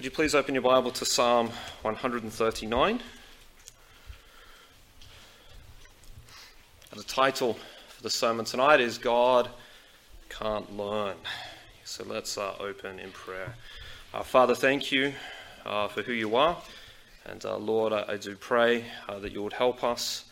Could 0.00 0.06
you 0.06 0.10
please 0.12 0.34
open 0.34 0.54
your 0.54 0.62
Bible 0.62 0.90
to 0.92 1.04
Psalm 1.04 1.50
139? 1.82 3.00
The 6.96 7.02
title 7.02 7.58
for 7.88 8.02
the 8.02 8.08
sermon 8.08 8.46
tonight 8.46 8.80
is 8.80 8.96
God 8.96 9.50
Can't 10.30 10.74
Learn. 10.74 11.16
So 11.84 12.04
let's 12.04 12.38
uh, 12.38 12.54
open 12.58 12.98
in 12.98 13.10
prayer. 13.10 13.54
Uh, 14.14 14.22
Father, 14.22 14.54
thank 14.54 14.90
you 14.90 15.12
uh, 15.66 15.88
for 15.88 16.00
who 16.00 16.14
you 16.14 16.34
are. 16.34 16.56
And 17.26 17.44
uh, 17.44 17.58
Lord, 17.58 17.92
I, 17.92 18.06
I, 18.08 18.16
do 18.16 18.36
pray 18.36 18.86
uh, 19.06 19.18
that 19.18 19.32
you 19.32 19.42
would 19.42 19.52
help 19.52 19.84
us 19.84 20.24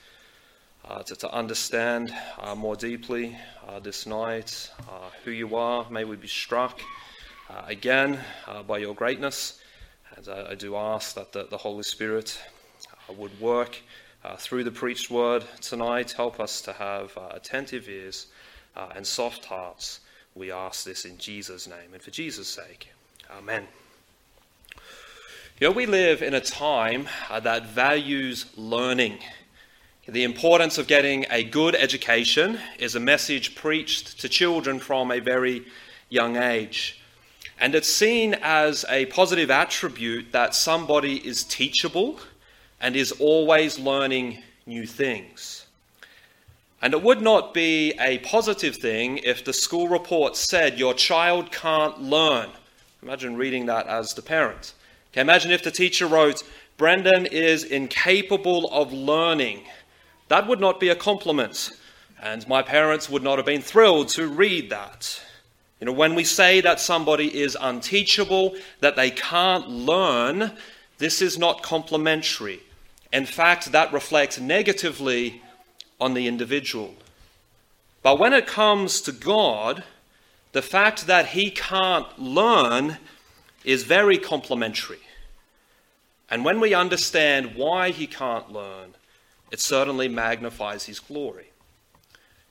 uh, 0.87 1.03
to, 1.03 1.15
to, 1.15 1.31
understand 1.31 2.15
more 2.57 2.75
deeply 2.75 3.37
this 3.83 4.07
night 4.07 4.71
who 5.25 5.31
you 5.31 5.57
are. 5.57 5.85
May 5.91 6.05
we 6.05 6.17
be 6.17 6.27
struck 6.27 6.81
uh, 7.51 7.63
again 7.67 8.19
uh, 8.47 8.63
by 8.63 8.79
your 8.79 8.95
greatness. 8.95 9.58
And 10.19 10.29
I 10.49 10.57
do 10.57 10.75
ask 10.75 11.15
that 11.15 11.33
the, 11.33 11.45
the 11.45 11.59
Holy 11.59 11.85
Spirit 11.85 12.41
uh, 13.09 13.13
would 13.13 13.41
work 13.41 13.79
through 14.37 14.65
the 14.65 14.73
preached 14.73 15.13
word 15.13 15.45
tonight. 15.61 16.11
Help 16.11 16.41
us 16.41 16.61
to 16.63 16.73
have 16.73 17.17
attentive 17.31 17.89
ears 17.89 18.27
and 18.97 19.07
soft 19.07 19.45
hearts. 19.45 20.01
We 20.35 20.51
ask 20.51 20.85
this 20.85 21.05
in 21.05 21.19
Jesus' 21.19 21.69
name 21.69 21.95
and 21.95 22.03
for 22.03 22.11
Jesus' 22.11 22.49
sake. 22.49 22.89
Amen. 23.31 23.69
You 25.61 25.69
know, 25.69 25.73
we 25.73 25.87
live 25.87 26.21
in 26.21 26.35
a 26.35 26.41
time 26.41 27.09
uh, 27.31 27.39
that 27.41 27.67
values 27.67 28.47
learning. 28.57 29.19
The 30.09 30.25
importance 30.25 30.79
of 30.79 30.89
getting 30.89 31.27
a 31.31 31.45
good 31.45 31.77
education 31.77 32.59
is 32.81 32.97
a 32.97 33.01
message 33.01 33.55
preached 33.55 34.21
to 34.21 34.29
children 34.29 34.81
from 34.81 35.13
a 35.13 35.21
very 35.21 35.65
young 36.09 36.37
age. 36.37 37.01
And 37.61 37.75
it's 37.75 37.89
seen 37.89 38.35
as 38.41 38.85
a 38.89 39.07
positive 39.07 39.51
attribute 39.51 40.33
that 40.33 40.55
somebody 40.55 41.17
is 41.27 41.43
teachable 41.45 42.21
and 42.81 42.95
is 42.95 43.13
always 43.13 43.79
learning 43.79 44.39
new 44.67 44.87
things. 44.87 45.67
And 46.81 46.95
it 46.95 47.03
would 47.03 47.21
not 47.21 47.53
be 47.53 47.93
a 48.01 48.19
positive 48.19 48.77
thing 48.77 49.19
if 49.19 49.45
the 49.45 49.53
school 49.53 49.89
report 49.89 50.37
said 50.37 50.79
your 50.79 50.95
child 50.95 51.51
can't 51.51 52.01
learn. 52.01 52.51
Imagine 53.03 53.37
reading 53.37 53.67
that 53.67 53.89
as 53.89 54.15
the 54.15 54.23
parent. 54.23 54.75
Okay, 55.13 55.21
imagine 55.21 55.51
if 55.51 55.65
the 55.65 55.73
teacher 55.73 56.07
wrote, 56.07 56.45
Brendan 56.77 57.27
is 57.27 57.65
incapable 57.65 58.71
of 58.71 58.93
learning. 58.93 59.65
That 60.29 60.47
would 60.47 60.61
not 60.61 60.79
be 60.79 60.91
a 60.91 60.95
compliment. 60.95 61.71
And 62.23 62.47
my 62.47 62.63
parents 62.63 63.09
would 63.11 63.23
not 63.25 63.39
have 63.39 63.47
been 63.47 63.63
thrilled 63.63 64.09
to 64.11 64.29
read 64.29 64.71
that. 64.71 65.21
You 65.81 65.87
know, 65.87 65.93
when 65.93 66.15
we 66.15 66.25
say 66.25 66.61
that 66.61 66.81
somebody 66.81 67.41
is 67.41 67.57
unteachable, 67.61 68.57
that 68.81 68.97
they 68.97 69.11
can't 69.11 69.69
learn, 69.69 70.53
this 70.99 71.23
is 71.23 71.39
not 71.39 71.63
complimentary. 71.63 72.61
In 73.13 73.27
fact, 73.27 73.73
that 73.73 73.93
reflects 73.93 74.41
negatively 74.41 75.41
on 76.01 76.15
the 76.15 76.27
individual. 76.27 76.95
But 78.03 78.19
when 78.19 78.33
it 78.33 78.47
comes 78.47 79.01
to 79.03 79.13
God, 79.13 79.85
the 80.53 80.63
fact 80.63 81.07
that 81.07 81.27
he 81.27 81.51
can't 81.51 82.19
learn 82.19 82.99
is 83.65 83.85
very 83.85 84.19
complimentary. 84.19 85.01
And 86.31 86.45
when 86.45 86.61
we 86.61 86.75
understand 86.75 87.55
why 87.55 87.91
he 87.91 88.07
can't 88.07 88.53
learn, 88.53 88.95
it 89.51 89.61
certainly 89.61 90.09
magnifies 90.09 90.85
his 90.85 91.01
glory. 91.01 91.48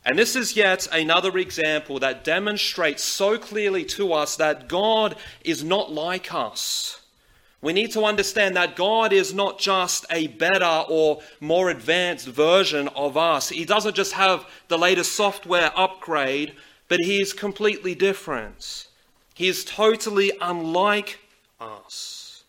And 0.08 0.17
this 0.17 0.38
is 0.38 0.55
yet 0.55 0.88
another 0.94 1.38
example 1.38 2.00
that 2.00 2.23
demonstrates 2.23 3.03
so 3.03 3.38
clearly 3.38 3.83
to 3.86 4.13
us 4.13 4.38
that 4.38 4.69
God 4.69 5.17
is 5.44 5.66
not 5.66 5.91
like 5.91 6.34
us. 6.34 7.01
We 7.62 7.73
need 7.73 7.91
to 7.91 8.06
understand 8.06 8.56
that 8.56 8.78
God 8.78 9.12
is 9.12 9.34
not 9.34 9.59
just 9.59 10.06
a 10.09 10.28
better 10.28 10.85
or 10.88 11.19
more 11.41 11.69
advanced 11.69 12.25
version 12.25 12.88
of 12.96 13.17
us. 13.17 13.50
He 13.50 13.66
doesn't 13.66 13.97
just 13.97 14.13
have 14.13 14.46
the 14.69 14.78
latest 14.78 15.13
software 15.13 15.73
upgrade, 15.75 16.53
but 16.88 17.01
He 17.01 17.22
is 17.22 17.34
completely 17.34 17.94
different. 17.94 18.88
He 19.34 19.50
is 19.50 19.66
totally 19.66 20.31
unlike 20.40 21.19
us. 21.59 22.46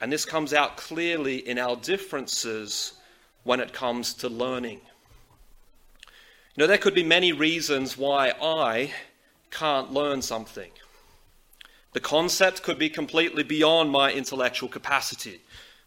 And 0.00 0.12
this 0.12 0.24
comes 0.24 0.54
out 0.54 0.76
clearly 0.76 1.38
in 1.38 1.58
our 1.58 1.74
differences 1.74 2.92
when 3.42 3.58
it 3.58 3.72
comes 3.72 4.14
to 4.14 4.28
learning. 4.28 4.80
You 6.56 6.62
know, 6.62 6.68
there 6.68 6.78
could 6.78 6.94
be 6.94 7.04
many 7.04 7.32
reasons 7.32 7.98
why 7.98 8.32
I 8.40 8.90
can't 9.50 9.92
learn 9.92 10.22
something. 10.22 10.70
The 11.92 12.00
concept 12.00 12.62
could 12.62 12.78
be 12.78 12.88
completely 12.88 13.42
beyond 13.42 13.90
my 13.90 14.10
intellectual 14.10 14.70
capacity. 14.70 15.42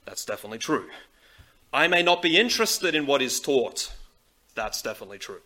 That's 0.05 0.23
definitely 0.23 0.59
true. 0.59 0.85
I 1.73 1.87
may 1.87 2.03
not 2.03 2.21
be 2.21 2.37
interested 2.37 2.93
in 2.93 3.07
what 3.07 3.23
is 3.23 3.39
taught. 3.39 3.91
That's 4.53 4.83
definitely 4.83 5.17
true. 5.17 5.41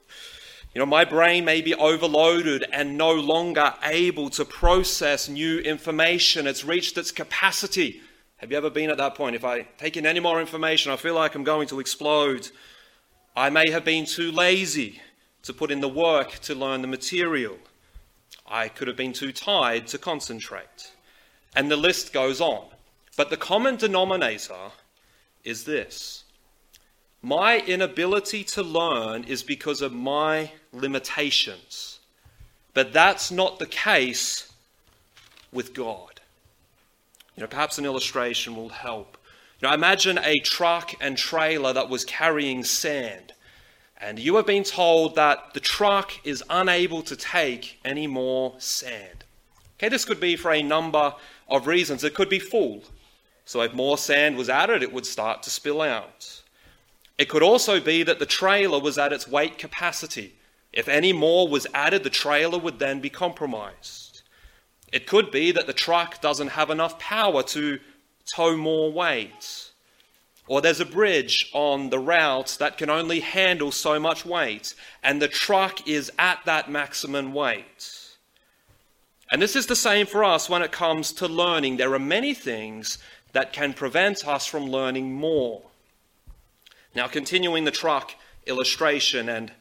You 0.75 0.79
know, 0.79 0.85
my 0.85 1.05
brain 1.05 1.45
may 1.45 1.61
be 1.61 1.73
overloaded 1.73 2.65
and 2.73 2.97
no 2.97 3.13
longer 3.13 3.75
able 3.81 4.29
to 4.31 4.43
process 4.43 5.29
new 5.29 5.59
information. 5.59 6.47
It's 6.47 6.65
reached 6.65 6.97
its 6.97 7.11
capacity. 7.11 8.01
Have 8.37 8.51
you 8.51 8.57
ever 8.57 8.69
been 8.69 8.89
at 8.89 8.97
that 8.97 9.15
point? 9.15 9.37
If 9.37 9.45
I 9.45 9.61
take 9.77 9.95
in 9.95 10.05
any 10.05 10.19
more 10.19 10.41
information, 10.41 10.91
I 10.91 10.97
feel 10.97 11.15
like 11.15 11.33
I'm 11.33 11.45
going 11.45 11.69
to 11.69 11.79
explode. 11.79 12.49
I 13.37 13.49
may 13.49 13.69
have 13.69 13.85
been 13.85 14.05
too 14.05 14.29
lazy 14.29 14.99
to 15.43 15.53
put 15.53 15.71
in 15.71 15.81
the 15.81 15.89
work 15.89 16.39
to 16.39 16.55
learn 16.55 16.81
the 16.81 16.87
material. 16.87 17.57
I 18.47 18.67
could 18.67 18.87
have 18.87 18.97
been 18.97 19.13
too 19.13 19.31
tired 19.31 19.87
to 19.87 19.97
concentrate. 19.97 20.91
And 21.55 21.69
the 21.69 21.77
list 21.77 22.13
goes 22.13 22.41
on. 22.41 22.65
But 23.15 23.29
the 23.29 23.37
common 23.37 23.75
denominator 23.75 24.71
is 25.43 25.65
this 25.65 26.23
my 27.21 27.59
inability 27.59 28.43
to 28.43 28.61
learn 28.61 29.23
is 29.23 29.43
because 29.43 29.81
of 29.81 29.93
my 29.93 30.51
limitations. 30.73 31.99
But 32.73 32.91
that's 32.91 33.31
not 33.31 33.59
the 33.59 33.65
case 33.65 34.51
with 35.51 35.73
God. 35.73 36.19
You 37.35 37.41
know, 37.41 37.47
perhaps 37.47 37.77
an 37.77 37.85
illustration 37.85 38.55
will 38.55 38.69
help. 38.69 39.17
You 39.59 39.67
know, 39.67 39.73
imagine 39.73 40.17
a 40.17 40.39
truck 40.39 40.93
and 40.99 41.17
trailer 41.17 41.71
that 41.71 41.87
was 41.87 42.03
carrying 42.03 42.63
sand 42.63 43.32
and 44.03 44.19
you 44.19 44.35
have 44.35 44.45
been 44.45 44.65
told 44.65 45.15
that 45.15 45.53
the 45.53 45.61
truck 45.61 46.11
is 46.25 46.43
unable 46.49 47.01
to 47.03 47.15
take 47.15 47.79
any 47.85 48.05
more 48.05 48.53
sand. 48.57 49.23
Okay, 49.77 49.87
this 49.87 50.03
could 50.03 50.19
be 50.19 50.35
for 50.35 50.51
a 50.51 50.61
number 50.61 51.15
of 51.47 51.67
reasons. 51.67 52.03
It 52.03 52.13
could 52.13 52.27
be 52.27 52.39
full. 52.39 52.83
So 53.45 53.61
if 53.61 53.73
more 53.73 53.97
sand 53.97 54.35
was 54.35 54.49
added, 54.49 54.83
it 54.83 54.91
would 54.91 55.05
start 55.05 55.41
to 55.43 55.49
spill 55.49 55.81
out. 55.81 56.41
It 57.17 57.29
could 57.29 57.43
also 57.43 57.79
be 57.79 58.03
that 58.03 58.19
the 58.19 58.25
trailer 58.25 58.79
was 58.79 58.97
at 58.97 59.13
its 59.13 59.25
weight 59.25 59.57
capacity. 59.57 60.33
If 60.73 60.89
any 60.89 61.13
more 61.13 61.47
was 61.47 61.65
added, 61.73 62.03
the 62.03 62.09
trailer 62.09 62.59
would 62.59 62.79
then 62.79 62.99
be 62.99 63.09
compromised. 63.09 64.21
It 64.91 65.07
could 65.07 65.31
be 65.31 65.53
that 65.53 65.65
the 65.65 65.73
truck 65.73 66.19
doesn't 66.19 66.49
have 66.49 66.69
enough 66.69 66.99
power 66.99 67.41
to 67.43 67.79
tow 68.35 68.57
more 68.57 68.91
weight. 68.91 69.71
Or 70.47 70.61
there's 70.61 70.81
a 70.81 70.85
bridge 70.85 71.49
on 71.53 71.89
the 71.89 71.99
route 71.99 72.57
that 72.59 72.77
can 72.77 72.89
only 72.89 73.21
handle 73.21 73.71
so 73.71 73.99
much 73.99 74.25
weight, 74.25 74.75
and 75.01 75.21
the 75.21 75.27
truck 75.27 75.87
is 75.87 76.11
at 76.19 76.39
that 76.45 76.69
maximum 76.69 77.33
weight. 77.33 77.99
And 79.31 79.41
this 79.41 79.55
is 79.55 79.67
the 79.67 79.75
same 79.75 80.05
for 80.05 80.23
us 80.23 80.49
when 80.49 80.61
it 80.61 80.71
comes 80.71 81.13
to 81.13 81.27
learning. 81.27 81.77
There 81.77 81.93
are 81.93 81.99
many 81.99 82.33
things 82.33 82.97
that 83.31 83.53
can 83.53 83.73
prevent 83.73 84.27
us 84.27 84.45
from 84.45 84.67
learning 84.67 85.13
more. 85.13 85.63
Now, 86.95 87.07
continuing 87.07 87.63
the 87.63 87.71
truck 87.71 88.13
illustration, 88.45 89.29
and 89.29 89.51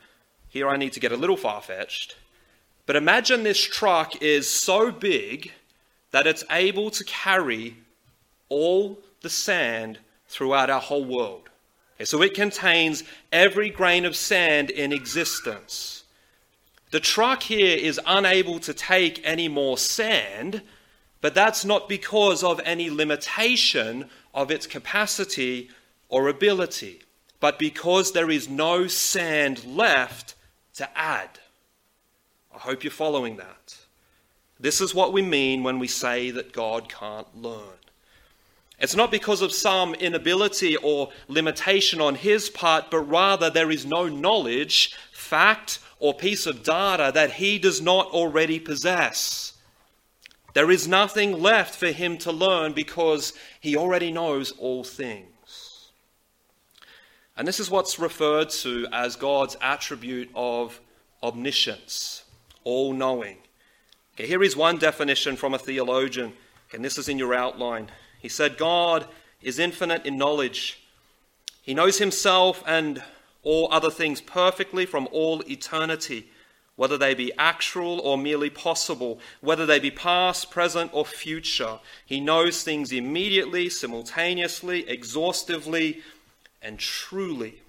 here 0.48 0.68
I 0.68 0.76
need 0.76 0.92
to 0.94 1.00
get 1.00 1.12
a 1.12 1.16
little 1.16 1.36
far 1.36 1.62
fetched, 1.62 2.16
but 2.84 2.96
imagine 2.96 3.44
this 3.44 3.62
truck 3.62 4.20
is 4.20 4.48
so 4.48 4.90
big 4.90 5.52
that 6.10 6.26
it's 6.26 6.44
able 6.50 6.90
to 6.90 7.04
carry 7.04 7.76
all 8.48 8.98
the 9.22 9.30
sand 9.30 9.98
throughout 10.32 10.70
our 10.70 10.80
whole 10.80 11.04
world. 11.04 11.50
So 12.02 12.22
it 12.22 12.34
contains 12.34 13.04
every 13.30 13.70
grain 13.70 14.04
of 14.04 14.16
sand 14.16 14.70
in 14.70 14.92
existence. 14.92 16.02
The 16.90 17.00
truck 17.00 17.44
here 17.44 17.76
is 17.76 18.00
unable 18.06 18.58
to 18.60 18.74
take 18.74 19.20
any 19.24 19.46
more 19.46 19.78
sand, 19.78 20.62
but 21.20 21.34
that's 21.34 21.64
not 21.64 21.88
because 21.88 22.42
of 22.42 22.60
any 22.64 22.90
limitation 22.90 24.10
of 24.34 24.50
its 24.50 24.66
capacity 24.66 25.70
or 26.08 26.28
ability, 26.28 27.02
but 27.38 27.58
because 27.58 28.12
there 28.12 28.30
is 28.30 28.48
no 28.48 28.88
sand 28.88 29.64
left 29.64 30.34
to 30.74 30.98
add. 30.98 31.38
I 32.54 32.58
hope 32.58 32.82
you're 32.82 32.90
following 32.90 33.36
that. 33.36 33.76
This 34.58 34.80
is 34.80 34.94
what 34.94 35.12
we 35.12 35.22
mean 35.22 35.62
when 35.62 35.78
we 35.78 35.88
say 35.88 36.30
that 36.30 36.52
God 36.52 36.88
can't 36.88 37.36
learn. 37.36 37.81
It's 38.82 38.96
not 38.96 39.12
because 39.12 39.42
of 39.42 39.52
some 39.52 39.94
inability 39.94 40.76
or 40.76 41.10
limitation 41.28 42.00
on 42.00 42.16
his 42.16 42.50
part, 42.50 42.90
but 42.90 43.02
rather 43.02 43.48
there 43.48 43.70
is 43.70 43.86
no 43.86 44.08
knowledge, 44.08 44.96
fact, 45.12 45.78
or 46.00 46.12
piece 46.12 46.46
of 46.46 46.64
data 46.64 47.12
that 47.14 47.34
he 47.34 47.60
does 47.60 47.80
not 47.80 48.08
already 48.08 48.58
possess. 48.58 49.52
There 50.54 50.68
is 50.68 50.88
nothing 50.88 51.40
left 51.40 51.76
for 51.76 51.92
him 51.92 52.18
to 52.18 52.32
learn 52.32 52.72
because 52.72 53.34
he 53.60 53.76
already 53.76 54.10
knows 54.10 54.50
all 54.50 54.82
things. 54.82 55.92
And 57.36 57.46
this 57.46 57.60
is 57.60 57.70
what's 57.70 58.00
referred 58.00 58.50
to 58.50 58.88
as 58.92 59.14
God's 59.14 59.56
attribute 59.60 60.28
of 60.34 60.80
omniscience, 61.22 62.24
all 62.64 62.92
knowing. 62.92 63.38
Okay, 64.14 64.26
here 64.26 64.42
is 64.42 64.56
one 64.56 64.78
definition 64.78 65.36
from 65.36 65.54
a 65.54 65.58
theologian, 65.58 66.32
and 66.72 66.84
this 66.84 66.98
is 66.98 67.08
in 67.08 67.16
your 67.16 67.32
outline. 67.32 67.88
He 68.22 68.30
said, 68.30 68.56
God 68.56 69.06
is 69.42 69.58
infinite 69.58 70.06
in 70.06 70.16
knowledge. 70.16 70.82
He 71.60 71.74
knows 71.74 71.98
himself 71.98 72.62
and 72.66 73.02
all 73.42 73.68
other 73.70 73.90
things 73.90 74.22
perfectly 74.22 74.86
from 74.86 75.08
all 75.12 75.42
eternity 75.50 76.28
whether 76.76 76.96
they 76.96 77.14
be 77.14 77.32
actual 77.36 78.00
or 78.00 78.16
merely 78.16 78.50
possible, 78.50 79.20
whether 79.40 79.66
they 79.66 79.78
be 79.78 79.90
past, 79.90 80.50
present, 80.50 80.90
or 80.94 81.04
future. 81.04 81.78
He 82.06 82.20
knows 82.20 82.62
things 82.62 82.92
immediately, 82.92 83.68
simultaneously, 83.68 84.88
exhaustively, 84.88 86.02
and 86.62 86.78
truly. 86.78 87.60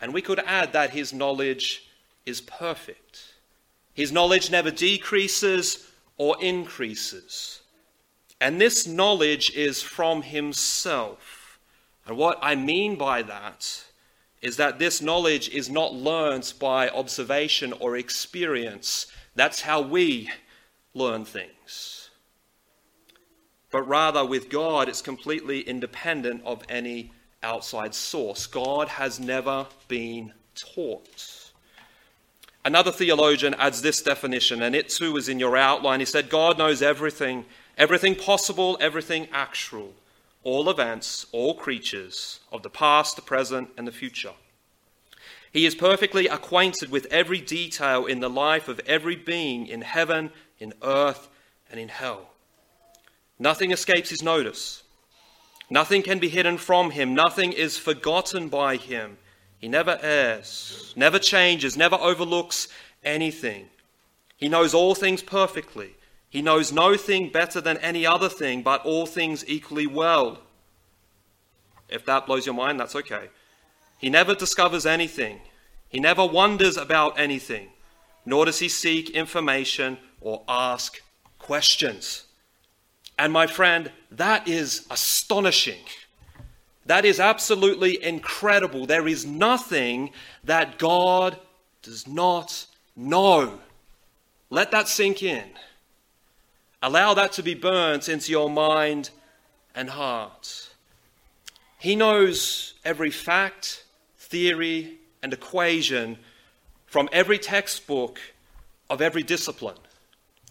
And 0.00 0.14
we 0.14 0.22
could 0.22 0.38
add 0.40 0.72
that 0.72 0.90
his 0.90 1.12
knowledge 1.12 1.88
is 2.24 2.40
perfect. 2.40 3.34
His 3.92 4.12
knowledge 4.12 4.50
never 4.50 4.70
decreases 4.70 5.86
or 6.16 6.36
increases. 6.40 7.60
And 8.44 8.60
this 8.60 8.86
knowledge 8.86 9.52
is 9.54 9.80
from 9.80 10.20
himself. 10.20 11.58
And 12.06 12.18
what 12.18 12.38
I 12.42 12.54
mean 12.54 12.96
by 12.96 13.22
that 13.22 13.84
is 14.42 14.58
that 14.58 14.78
this 14.78 15.00
knowledge 15.00 15.48
is 15.48 15.70
not 15.70 15.94
learned 15.94 16.52
by 16.60 16.90
observation 16.90 17.72
or 17.72 17.96
experience. 17.96 19.06
That's 19.34 19.62
how 19.62 19.80
we 19.80 20.28
learn 20.92 21.24
things. 21.24 22.10
But 23.70 23.88
rather, 23.88 24.26
with 24.26 24.50
God, 24.50 24.90
it's 24.90 25.00
completely 25.00 25.60
independent 25.60 26.42
of 26.44 26.64
any 26.68 27.12
outside 27.42 27.94
source. 27.94 28.46
God 28.46 28.88
has 28.88 29.18
never 29.18 29.68
been 29.88 30.34
taught. 30.54 31.50
Another 32.62 32.92
theologian 32.92 33.54
adds 33.54 33.80
this 33.80 34.02
definition, 34.02 34.60
and 34.60 34.74
it 34.74 34.90
too 34.90 35.16
is 35.16 35.30
in 35.30 35.38
your 35.38 35.56
outline. 35.56 36.00
He 36.00 36.06
said, 36.06 36.28
God 36.28 36.58
knows 36.58 36.82
everything, 36.82 37.46
everything 37.76 38.14
possible, 38.14 38.76
everything 38.80 39.28
actual 39.32 39.92
all 40.44 40.68
events, 40.68 41.26
all 41.32 41.54
creatures 41.54 42.40
of 42.52 42.62
the 42.62 42.70
past, 42.70 43.16
the 43.16 43.22
present, 43.22 43.70
and 43.76 43.88
the 43.88 43.92
future. 43.92 44.32
He 45.50 45.66
is 45.66 45.74
perfectly 45.74 46.28
acquainted 46.28 46.90
with 46.90 47.06
every 47.10 47.40
detail 47.40 48.06
in 48.06 48.20
the 48.20 48.30
life 48.30 48.68
of 48.68 48.80
every 48.86 49.16
being 49.16 49.66
in 49.66 49.80
heaven, 49.80 50.30
in 50.58 50.74
earth, 50.82 51.28
and 51.70 51.80
in 51.80 51.88
hell. 51.88 52.30
Nothing 53.38 53.70
escapes 53.70 54.10
his 54.10 54.22
notice. 54.22 54.82
Nothing 55.70 56.02
can 56.02 56.18
be 56.18 56.28
hidden 56.28 56.58
from 56.58 56.90
him. 56.90 57.14
Nothing 57.14 57.52
is 57.52 57.78
forgotten 57.78 58.48
by 58.48 58.76
him. 58.76 59.16
He 59.58 59.68
never 59.68 59.98
errs, 60.02 60.92
never 60.94 61.18
changes, 61.18 61.76
never 61.76 61.96
overlooks 61.96 62.68
anything. 63.02 63.70
He 64.36 64.48
knows 64.48 64.74
all 64.74 64.94
things 64.94 65.22
perfectly. 65.22 65.94
He 66.34 66.42
knows 66.42 66.72
no 66.72 66.96
thing 66.96 67.28
better 67.28 67.60
than 67.60 67.76
any 67.76 68.04
other 68.04 68.28
thing, 68.28 68.62
but 68.62 68.84
all 68.84 69.06
things 69.06 69.44
equally 69.46 69.86
well. 69.86 70.38
If 71.88 72.04
that 72.06 72.26
blows 72.26 72.44
your 72.44 72.56
mind, 72.56 72.80
that's 72.80 72.96
okay. 72.96 73.28
He 73.98 74.10
never 74.10 74.34
discovers 74.34 74.84
anything. 74.84 75.38
He 75.88 76.00
never 76.00 76.26
wonders 76.26 76.76
about 76.76 77.20
anything, 77.20 77.68
nor 78.26 78.46
does 78.46 78.58
he 78.58 78.68
seek 78.68 79.10
information 79.10 79.96
or 80.20 80.42
ask 80.48 81.00
questions. 81.38 82.24
And 83.16 83.32
my 83.32 83.46
friend, 83.46 83.92
that 84.10 84.48
is 84.48 84.88
astonishing. 84.90 85.84
That 86.86 87.04
is 87.04 87.20
absolutely 87.20 88.02
incredible. 88.02 88.86
There 88.86 89.06
is 89.06 89.24
nothing 89.24 90.10
that 90.42 90.80
God 90.80 91.38
does 91.82 92.08
not 92.08 92.66
know. 92.96 93.60
Let 94.50 94.72
that 94.72 94.88
sink 94.88 95.22
in. 95.22 95.44
Allow 96.84 97.14
that 97.14 97.32
to 97.32 97.42
be 97.42 97.54
burnt 97.54 98.10
into 98.10 98.30
your 98.30 98.50
mind 98.50 99.08
and 99.74 99.88
heart. 99.88 100.68
He 101.78 101.96
knows 101.96 102.74
every 102.84 103.10
fact, 103.10 103.84
theory, 104.18 104.98
and 105.22 105.32
equation 105.32 106.18
from 106.84 107.08
every 107.10 107.38
textbook 107.38 108.20
of 108.90 109.00
every 109.00 109.22
discipline. 109.22 109.78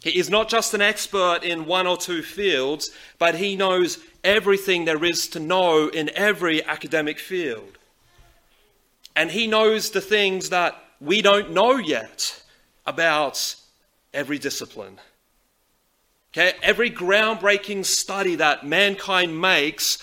He 0.02 0.18
is 0.18 0.32
not 0.32 0.50
just 0.50 0.74
an 0.74 0.82
expert 0.82 1.44
in 1.44 1.68
one 1.68 1.86
or 1.86 1.98
two 1.98 2.24
fields, 2.24 2.90
but 3.20 3.36
he 3.36 3.56
knows 3.56 4.00
everything 4.24 4.86
there 4.86 5.06
is 5.06 5.28
to 5.28 5.40
know 5.40 5.88
in 5.88 6.10
every 6.16 6.66
academic 6.66 7.20
field. 7.20 7.78
And 9.16 9.30
he 9.30 9.46
knows 9.46 9.92
the 9.92 10.02
things 10.02 10.50
that 10.50 10.84
we 11.00 11.22
don't 11.22 11.52
know 11.52 11.78
yet 11.78 12.42
about 12.88 13.56
every 14.16 14.40
discipline. 14.40 14.98
Okay, 16.36 16.54
every 16.64 16.90
groundbreaking 16.90 17.86
study 17.86 18.36
that 18.36 18.66
mankind 18.66 19.40
makes, 19.40 20.00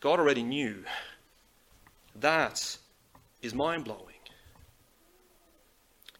God 0.00 0.20
already 0.20 0.42
knew. 0.42 0.84
That 2.14 2.76
is 3.40 3.54
mind 3.54 3.84
blowing. 3.84 4.00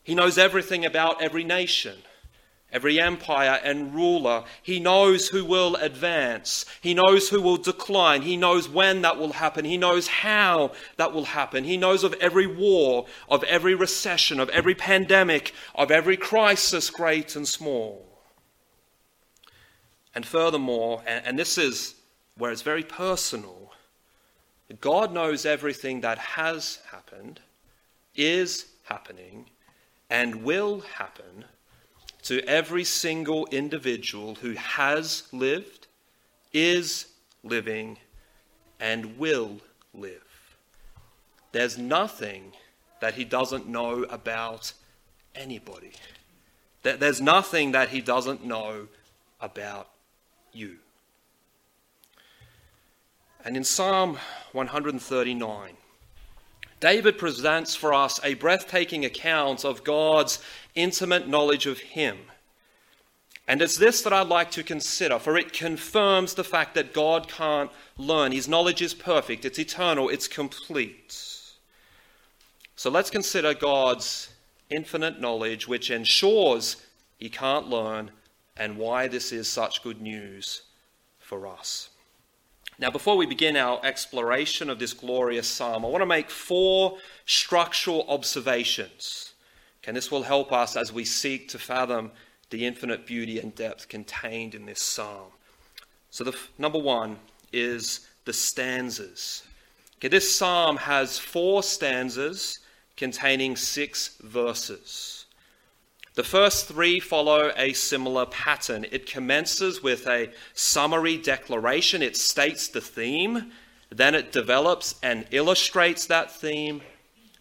He 0.03 0.15
knows 0.15 0.39
everything 0.39 0.87
about 0.87 1.21
every 1.21 1.45
nation, 1.45 1.99
every 2.73 2.99
empire 2.99 3.61
and 3.63 3.95
ruler. 3.95 4.45
He 4.63 4.81
knows 4.81 5.29
who 5.29 5.45
will 5.45 5.77
advance. 5.77 6.65
He 6.81 6.95
knows 6.95 7.29
who 7.29 7.43
will 7.43 7.59
decline. 7.59 8.23
He 8.23 8.39
knows 8.39 8.67
when 8.67 9.03
that 9.03 9.19
will 9.19 9.35
happen. 9.35 9.67
He 9.67 9.77
knows 9.77 10.09
how 10.09 10.73
that 10.97 11.13
will 11.13 11.27
happen. 11.27 11.65
He 11.65 11.77
knows 11.77 12.03
of 12.03 12.15
every 12.15 12.47
war, 12.47 13.05
of 13.29 13.45
every 13.45 13.75
recession, 13.75 14.41
of 14.41 14.49
every 14.49 14.75
pandemic, 14.75 15.53
of 15.75 15.91
every 15.91 16.17
crisis, 16.17 16.89
great 16.89 17.37
and 17.37 17.47
small. 17.47 18.14
And 20.15 20.25
furthermore, 20.25 21.03
and, 21.07 21.27
and 21.27 21.39
this 21.39 21.59
is 21.59 21.95
where 22.37 22.53
it's 22.53 22.63
very 22.63 22.83
personal, 22.83 23.73
God 24.81 25.13
knows 25.13 25.45
everything 25.45 26.01
that 26.01 26.19
has 26.19 26.81
happened, 26.91 27.41
is 28.15 28.67
happening, 28.85 29.47
and 30.11 30.43
will 30.43 30.81
happen 30.81 31.45
to 32.23 32.41
every 32.49 32.85
single 32.85 33.47
individual 33.51 34.37
who 34.37 34.53
has 34.53 35.25
lived, 35.33 35.87
is 36.53 37.07
living, 37.43 37.99
and 38.81 39.19
will 39.19 39.59
live. 39.93 40.23
There's 41.53 41.79
nothing 41.79 42.53
that 43.01 43.15
he 43.15 43.25
doesn't 43.25 43.69
know 43.69 44.05
about 44.05 44.73
anybody. 45.35 45.93
There's 46.83 47.21
nothing 47.21 47.73
that 47.73 47.91
he 47.91 48.01
doesn't 48.01 48.45
know 48.45 48.89
about 49.41 49.89
you. 50.55 50.77
And 53.45 53.57
in 53.57 53.65
Psalm 53.65 54.19
139, 54.53 55.77
David 56.81 57.19
presents 57.19 57.75
for 57.75 57.93
us 57.93 58.21
a 58.25 58.35
breathtaking 58.35 59.05
account 59.05 59.65
of 59.65 59.85
God's 59.85 60.39
intimate 60.75 61.29
knowledge 61.29 61.67
of 61.67 61.79
him. 61.79 62.19
And 63.47 63.61
it's 63.61 63.77
this 63.77 64.01
that 64.03 64.13
I'd 64.13 64.29
like 64.29 64.51
to 64.53 64.63
consider, 64.63 65.19
for 65.19 65.37
it 65.37 65.53
confirms 65.53 66.35
the 66.35 66.45
fact 66.45 66.75
that 66.75 66.95
God 66.95 67.29
can't 67.29 67.71
learn. 67.99 68.33
His 68.33 68.49
knowledge 68.49 68.81
is 68.81 68.95
perfect, 68.95 69.45
it's 69.45 69.59
eternal, 69.59 70.09
it's 70.09 70.29
complete. 70.29 71.15
So 72.77 72.91
let's 72.91 73.11
consider 73.11 73.53
God's 73.53 74.31
infinite 74.71 75.21
knowledge, 75.21 75.69
which 75.69 75.91
ensures 75.91 76.77
he 77.19 77.29
can't 77.29 77.69
learn 77.69 78.11
and 78.57 78.77
why 78.77 79.09
this 79.09 79.33
is 79.33 79.49
such 79.49 79.83
good 79.83 80.01
news 80.01 80.63
for 81.19 81.47
us. 81.47 81.91
Now, 82.79 82.91
before 82.91 83.17
we 83.17 83.27
begin 83.27 83.57
our 83.57 83.81
exploration 83.85 84.69
of 84.69 84.79
this 84.79 84.93
glorious 84.93 85.47
psalm, 85.47 85.85
I 85.85 85.89
want 85.89 86.03
to 86.03 86.07
make 86.07 86.29
four 86.29 86.99
structural 87.25 88.05
observations. 88.09 89.35
And 89.87 89.97
this 89.97 90.11
will 90.11 90.23
help 90.23 90.53
us 90.53 90.77
as 90.77 90.93
we 90.93 91.05
seek 91.05 91.49
to 91.51 91.59
fathom 91.59 92.11
the 92.51 92.67
infinite 92.67 93.07
beauty 93.07 93.39
and 93.39 93.55
depth 93.55 93.89
contained 93.89 94.55
in 94.55 94.67
this 94.67 94.81
psalm. 94.81 95.31
So, 96.11 96.25
the 96.25 96.37
number 96.59 96.79
one 96.79 97.19
is 97.53 98.09
the 98.25 98.33
stanzas. 98.33 99.43
Okay, 99.99 100.09
this 100.09 100.37
psalm 100.37 100.77
has 100.77 101.19
four 101.19 101.63
stanzas 101.63 102.61
containing 102.97 103.57
six 103.57 104.17
verses. 104.21 105.24
The 106.15 106.23
first 106.23 106.69
three 106.69 107.01
follow 107.01 107.53
a 107.57 107.73
similar 107.73 108.27
pattern. 108.27 108.87
It 108.93 109.07
commences 109.07 109.83
with 109.83 110.07
a 110.07 110.31
summary 110.53 111.17
declaration, 111.17 112.03
it 112.03 112.17
states 112.17 112.69
the 112.69 112.81
theme, 112.81 113.51
then 113.91 114.15
it 114.15 114.31
develops 114.31 114.95
and 115.03 115.27
illustrates 115.33 116.07
that 116.07 116.31
theme 116.31 116.83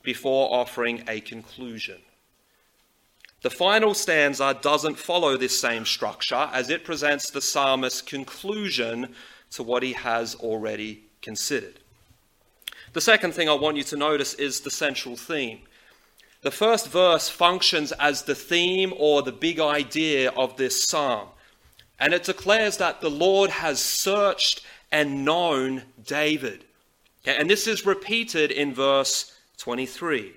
before 0.01 0.53
offering 0.53 1.03
a 1.07 1.21
conclusion. 1.21 2.01
The 3.43 3.49
final 3.49 3.93
stanza 3.93 4.57
doesn't 4.59 4.97
follow 4.97 5.37
this 5.37 5.59
same 5.59 5.85
structure 5.85 6.49
as 6.51 6.69
it 6.69 6.85
presents 6.85 7.29
the 7.29 7.41
psalmist's 7.41 8.01
conclusion 8.01 9.13
to 9.51 9.63
what 9.63 9.83
he 9.83 9.93
has 9.93 10.35
already 10.35 11.03
considered. 11.21 11.79
The 12.93 13.01
second 13.01 13.33
thing 13.33 13.49
I 13.49 13.53
want 13.53 13.77
you 13.77 13.83
to 13.83 13.97
notice 13.97 14.33
is 14.35 14.61
the 14.61 14.71
central 14.71 15.15
theme. 15.15 15.59
The 16.43 16.51
first 16.51 16.89
verse 16.89 17.29
functions 17.29 17.93
as 17.93 18.23
the 18.23 18.35
theme 18.35 18.93
or 18.97 19.21
the 19.21 19.31
big 19.31 19.59
idea 19.61 20.29
of 20.31 20.57
this 20.57 20.83
psalm, 20.83 21.29
and 21.99 22.13
it 22.13 22.25
declares 22.25 22.77
that 22.77 22.99
the 22.99 23.09
Lord 23.09 23.49
has 23.49 23.79
searched 23.79 24.61
and 24.91 25.23
known 25.23 25.83
David. 26.05 26.65
And 27.25 27.49
this 27.49 27.65
is 27.65 27.85
repeated 27.85 28.51
in 28.51 28.73
verse 28.73 29.33
23. 29.57 30.33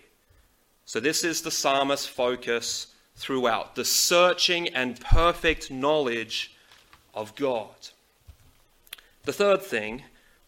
So, 0.84 1.00
this 1.00 1.24
is 1.24 1.42
the 1.42 1.50
psalmist's 1.50 2.06
focus 2.06 2.86
throughout 3.16 3.74
the 3.74 3.84
searching 3.84 4.68
and 4.68 5.00
perfect 5.00 5.72
knowledge 5.72 6.54
of 7.14 7.34
God. 7.34 7.74
The 9.24 9.32
third 9.32 9.62
thing 9.62 10.02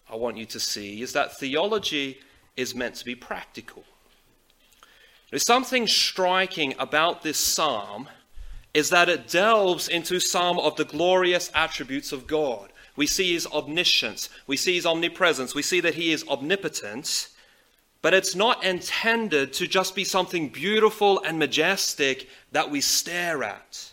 I 0.09 0.15
want 0.15 0.37
you 0.37 0.47
to 0.47 0.61
see 0.61 1.03
is 1.03 1.13
that 1.15 1.37
theology 1.37 2.21
is 2.57 2.77
meant 2.77 2.95
to 2.97 3.05
be 3.05 3.17
practical. 3.17 3.83
There's 5.31 5.45
something 5.45 5.87
striking 5.87 6.75
about 6.79 7.23
this 7.23 7.39
psalm 7.39 8.09
is 8.73 8.91
that 8.91 9.09
it 9.09 9.29
delves 9.29 9.89
into 9.89 10.21
some 10.21 10.59
of 10.59 10.77
the 10.77 10.85
glorious 10.85 11.51
attributes 11.55 12.13
of 12.13 12.27
God. 12.27 12.73
We 12.97 13.07
see 13.07 13.35
his 13.35 13.47
omniscience, 13.47 14.31
we 14.47 14.57
see 14.57 14.75
his 14.75 14.87
omnipresence, 14.87 15.55
we 15.55 15.63
see 15.63 15.81
that 15.81 15.95
he 15.95 16.13
is 16.13 16.27
omnipotent, 16.29 17.29
but 18.01 18.15
it's 18.15 18.35
not 18.35 18.65
intended 18.65 19.53
to 19.55 19.67
just 19.67 19.95
be 19.95 20.05
something 20.05 20.49
beautiful 20.49 21.23
and 21.23 21.39
majestic 21.39 22.29
that 22.53 22.71
we 22.71 22.81
stare 22.81 23.45
at. 23.45 23.93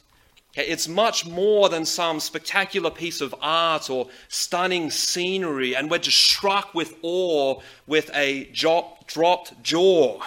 It's 0.55 0.87
much 0.87 1.25
more 1.25 1.67
than 1.67 1.85
some 1.85 2.21
spectacular 2.21 2.89
piece 2.89 3.19
of 3.19 3.35
art 3.41 3.89
or 3.89 4.07
stunning 4.29 4.89
scenery, 4.89 5.75
and 5.75 5.91
we're 5.91 5.97
just 5.97 6.23
struck 6.23 6.73
with 6.73 6.95
awe 7.01 7.59
with 7.87 8.09
a 8.13 8.45
dropped 8.53 9.63
jaw. 9.63 10.21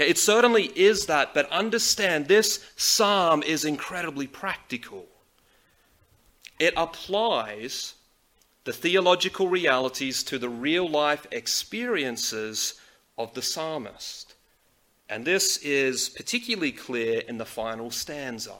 Okay, 0.00 0.08
it 0.08 0.16
certainly 0.16 0.72
is 0.76 1.04
that, 1.06 1.34
but 1.34 1.52
understand 1.52 2.26
this 2.26 2.64
psalm 2.74 3.42
is 3.42 3.66
incredibly 3.66 4.26
practical. 4.26 5.04
It 6.58 6.72
applies 6.74 7.96
the 8.64 8.72
theological 8.72 9.48
realities 9.48 10.22
to 10.24 10.38
the 10.38 10.48
real 10.48 10.88
life 10.88 11.26
experiences 11.30 12.80
of 13.18 13.34
the 13.34 13.42
psalmist. 13.42 14.36
And 15.10 15.26
this 15.26 15.58
is 15.58 16.08
particularly 16.08 16.72
clear 16.72 17.20
in 17.20 17.36
the 17.36 17.44
final 17.44 17.90
stanza. 17.90 18.56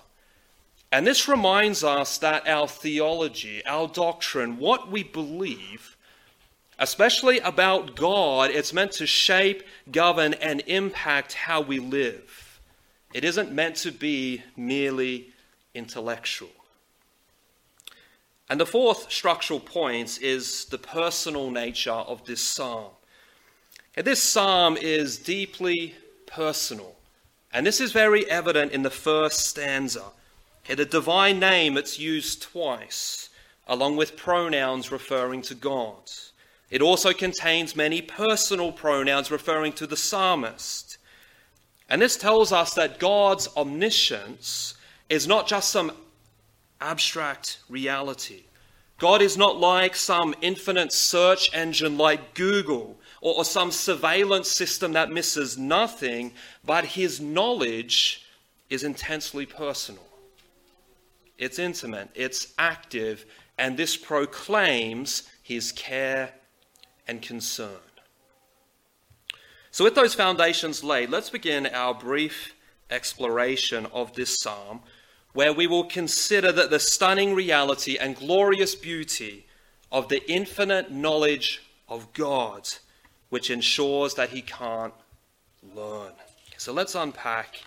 And 0.93 1.07
this 1.07 1.27
reminds 1.27 1.83
us 1.83 2.19
that 2.19 2.47
our 2.47 2.69
theology, 2.69 3.65
our 3.65 3.89
doctrine, 3.89 4.59
what 4.59 4.91
we 4.91 5.05
believe, 5.05 5.97
especially 6.81 7.39
about 7.41 7.95
God, 7.95 8.51
it's 8.51 8.73
meant 8.73 8.93
to 8.93 9.07
shape, 9.07 9.63
govern, 9.93 10.35
and 10.35 10.63
impact 10.67 11.35
how 11.35 11.61
we 11.61 11.79
live. 11.79 12.61
It 13.13 13.23
isn't 13.23 13.53
meant 13.53 13.77
to 13.77 13.93
be 13.93 14.43
merely 14.57 15.29
intellectual. 15.75 16.49
And 18.49 18.59
the 18.59 18.67
fourth 18.67 19.13
structural 19.13 19.61
point 19.61 20.21
is 20.23 20.65
the 20.65 20.79
personal 20.79 21.51
nature 21.51 21.93
of 21.93 22.25
this 22.25 22.41
psalm. 22.41 22.91
And 23.95 24.07
this 24.07 24.23
psalm 24.23 24.77
is 24.77 25.19
deeply 25.19 25.95
personal. 26.27 26.97
And 27.53 27.67
this 27.67 27.81
is 27.81 27.93
very 27.93 28.29
evident 28.31 28.73
in 28.73 28.83
the 28.83 28.91
first 28.91 29.47
stanza. 29.47 30.05
Okay, 30.65 30.75
the 30.75 30.87
divine 30.87 31.39
name 31.39 31.77
it's 31.77 31.99
used 31.99 32.43
twice, 32.43 33.29
along 33.69 33.97
with 33.97 34.17
pronouns 34.17 34.91
referring 34.91 35.43
to 35.43 35.55
God. 35.55 36.11
It 36.71 36.83
also 36.83 37.13
contains 37.13 37.75
many 37.75 38.01
personal 38.01 38.71
pronouns 38.71 39.31
referring 39.31 39.73
to 39.75 39.87
the 39.87 39.97
psalmist. 39.97 40.99
And 41.89 42.01
this 42.01 42.17
tells 42.17 42.53
us 42.53 42.75
that 42.75 43.01
God's 43.01 43.49
omniscience 43.57 44.75
is 45.09 45.27
not 45.27 45.49
just 45.49 45.71
some 45.71 45.91
abstract 46.81 47.59
reality. 47.69 48.45
God 48.99 49.23
is 49.23 49.37
not 49.37 49.59
like 49.59 49.97
some 49.97 50.35
infinite 50.41 50.93
search 50.93 51.53
engine 51.53 51.99
like 51.99 52.35
Google 52.35 52.99
or, 53.21 53.39
or 53.39 53.45
some 53.45 53.73
surveillance 53.73 54.49
system 54.49 54.93
that 54.93 55.11
misses 55.11 55.59
nothing, 55.59 56.33
but 56.65 56.85
his 56.85 57.21
knowledge 57.21 58.27
is 58.69 58.85
intensely 58.85 59.47
personal. 59.47 60.07
It's 61.39 61.59
intimate, 61.59 62.11
it's 62.15 62.53
active, 62.59 63.25
and 63.59 63.77
this 63.77 63.97
proclaims 63.97 65.29
his 65.43 65.73
care 65.73 66.33
and 67.07 67.23
concern. 67.23 67.79
So, 69.71 69.85
with 69.85 69.95
those 69.95 70.15
foundations 70.15 70.83
laid, 70.83 71.11
let's 71.11 71.31
begin 71.31 71.67
our 71.67 71.95
brief 71.95 72.55
exploration 72.91 73.87
of 73.93 74.15
this 74.15 74.41
psalm, 74.41 74.81
where 75.33 75.53
we 75.53 75.67
will 75.67 75.85
consider 75.85 76.51
that 76.53 76.71
the 76.71 76.81
stunning 76.81 77.35
reality 77.35 77.97
and 77.97 78.17
glorious 78.17 78.75
beauty 78.75 79.47
of 79.93 80.09
the 80.09 80.29
infinite 80.31 80.91
knowledge 80.91 81.63
of 81.89 82.13
God 82.13 82.69
which 83.31 83.49
ensures 83.49 84.15
that 84.15 84.31
he 84.31 84.43
can't 84.43 84.93
learn. 85.75 86.13
So 86.59 86.73
let's 86.73 86.95
unpack 86.95 87.63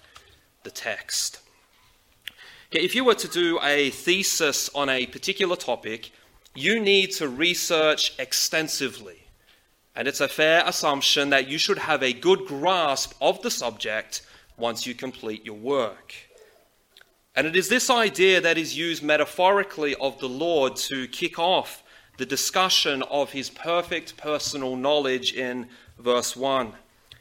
the 0.64 0.70
text. 0.70 1.40
If 2.72 2.96
you 2.96 3.04
were 3.04 3.16
to 3.16 3.28
do 3.28 3.60
a 3.64 3.90
thesis 3.90 4.70
on 4.76 4.90
a 4.90 5.08
particular 5.08 5.56
topic, 5.56 6.12
you 6.54 6.80
need 6.80 7.12
to 7.14 7.28
research 7.28 8.14
extensively. 8.20 9.23
And 9.96 10.08
it's 10.08 10.22
a 10.22 10.28
fair 10.28 10.64
assumption 10.66 11.30
that 11.30 11.48
you 11.48 11.58
should 11.58 11.78
have 11.78 12.02
a 12.02 12.14
good 12.14 12.46
grasp 12.46 13.14
of 13.22 13.42
the 13.42 13.52
subject 13.52 14.24
once 14.58 14.88
you 14.88 14.96
complete 14.96 15.46
your 15.46 15.56
work. 15.56 16.16
And 17.36 17.48
it 17.48 17.56
is 17.56 17.70
this 17.70 17.90
idea 17.90 18.42
that 18.42 18.58
is 18.58 18.78
used 18.78 19.04
metaphorically 19.04 19.96
of 19.96 20.20
the 20.20 20.30
Lord 20.30 20.76
to 20.78 21.08
kick 21.08 21.40
off 21.40 21.84
the 22.18 22.26
discussion 22.26 23.02
of 23.04 23.32
his 23.32 23.50
perfect 23.50 24.18
personal 24.18 24.76
knowledge 24.76 25.34
in 25.34 25.68
verse 25.98 26.36
1. 26.36 26.74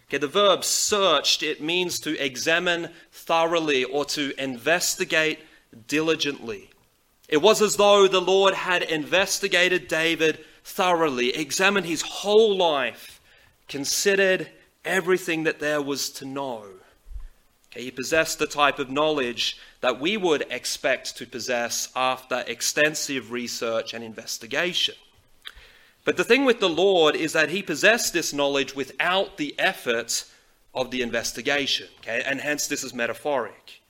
Okay, 0.09 0.19
the 0.19 0.29
verb 0.29 0.65
searched, 0.65 1.43
it 1.43 1.63
means 1.63 1.99
to 2.01 2.23
examine 2.23 2.91
thoroughly 3.11 3.85
or 3.85 4.05
to 4.05 4.35
investigate 4.43 5.41
diligently. 5.89 6.69
It 7.29 7.41
was 7.41 7.63
as 7.63 7.77
though 7.77 8.07
the 8.07 8.21
Lord 8.21 8.53
had 8.53 8.83
investigated 8.83 9.89
David 9.89 10.45
thoroughly, 10.65 11.35
examined 11.35 11.87
his 11.87 12.03
whole 12.03 12.57
life, 12.57 13.21
considered 13.69 14.49
everything 14.85 15.45
that 15.45 15.61
there 15.61 15.83
was 15.83 16.11
to 16.11 16.25
know. 16.25 16.65
Okay, 17.71 17.85
he 17.85 17.91
possessed 17.91 18.39
the 18.39 18.47
type 18.47 18.79
of 18.79 18.91
knowledge 18.91 19.59
that 19.81 19.99
we 19.99 20.17
would 20.17 20.45
expect 20.51 21.17
to 21.17 21.27
possess 21.27 21.89
after 21.97 22.45
extensive 22.47 23.33
research 23.33 23.95
and 23.95 24.05
investigation. 24.05 24.95
But 26.05 26.17
the 26.17 26.25
thing 26.25 26.45
with 26.45 26.61
the 26.61 26.69
Lord 26.69 27.15
is 27.15 27.33
that 27.33 27.51
he 27.51 27.63
possessed 27.63 28.13
this 28.13 28.33
knowledge 28.33 28.75
without 28.75 29.37
the 29.37 29.55
effort 29.59 30.25
of 30.75 30.91
the 30.91 31.03
investigation, 31.03 31.89
okay? 32.01 32.23
and 32.27 32.41
hence 32.41 32.67
this 32.67 32.83
is 32.83 32.93
metaphoric. 32.93 33.82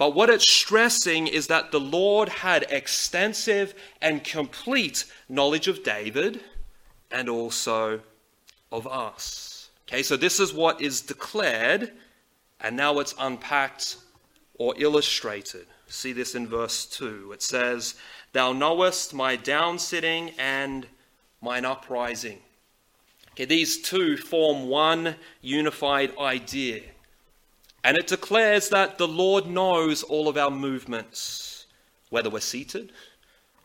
But 0.00 0.14
what 0.14 0.30
it's 0.30 0.50
stressing 0.50 1.26
is 1.26 1.48
that 1.48 1.72
the 1.72 1.78
Lord 1.78 2.30
had 2.30 2.62
extensive 2.70 3.74
and 4.00 4.24
complete 4.24 5.04
knowledge 5.28 5.68
of 5.68 5.82
David 5.82 6.40
and 7.10 7.28
also 7.28 8.00
of 8.72 8.86
us. 8.86 9.68
Okay, 9.86 10.02
so 10.02 10.16
this 10.16 10.40
is 10.40 10.54
what 10.54 10.80
is 10.80 11.02
declared, 11.02 11.92
and 12.62 12.78
now 12.78 12.98
it's 12.98 13.14
unpacked 13.18 13.98
or 14.54 14.72
illustrated. 14.78 15.66
See 15.88 16.14
this 16.14 16.34
in 16.34 16.48
verse 16.48 16.86
2. 16.86 17.32
It 17.32 17.42
says, 17.42 17.94
Thou 18.32 18.54
knowest 18.54 19.12
my 19.12 19.36
downsitting 19.36 20.32
and 20.38 20.86
mine 21.42 21.66
uprising. 21.66 22.38
Okay, 23.32 23.44
these 23.44 23.82
two 23.82 24.16
form 24.16 24.66
one 24.66 25.16
unified 25.42 26.16
idea. 26.16 26.84
And 27.82 27.96
it 27.96 28.06
declares 28.06 28.68
that 28.68 28.98
the 28.98 29.08
Lord 29.08 29.46
knows 29.46 30.02
all 30.02 30.28
of 30.28 30.36
our 30.36 30.50
movements, 30.50 31.66
whether 32.10 32.28
we're 32.28 32.40
seated, 32.40 32.92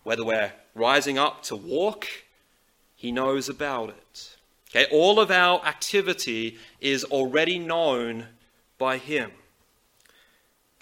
whether 0.03 0.23
we're 0.23 0.53
rising 0.73 1.17
up 1.17 1.43
to 1.43 1.55
walk, 1.55 2.07
He 2.95 3.11
knows 3.11 3.49
about 3.49 3.89
it. 3.89 4.37
Okay, 4.69 4.85
all 4.91 5.19
of 5.19 5.31
our 5.31 5.63
activity 5.65 6.57
is 6.79 7.03
already 7.05 7.59
known 7.59 8.27
by 8.77 8.97
Him 8.97 9.31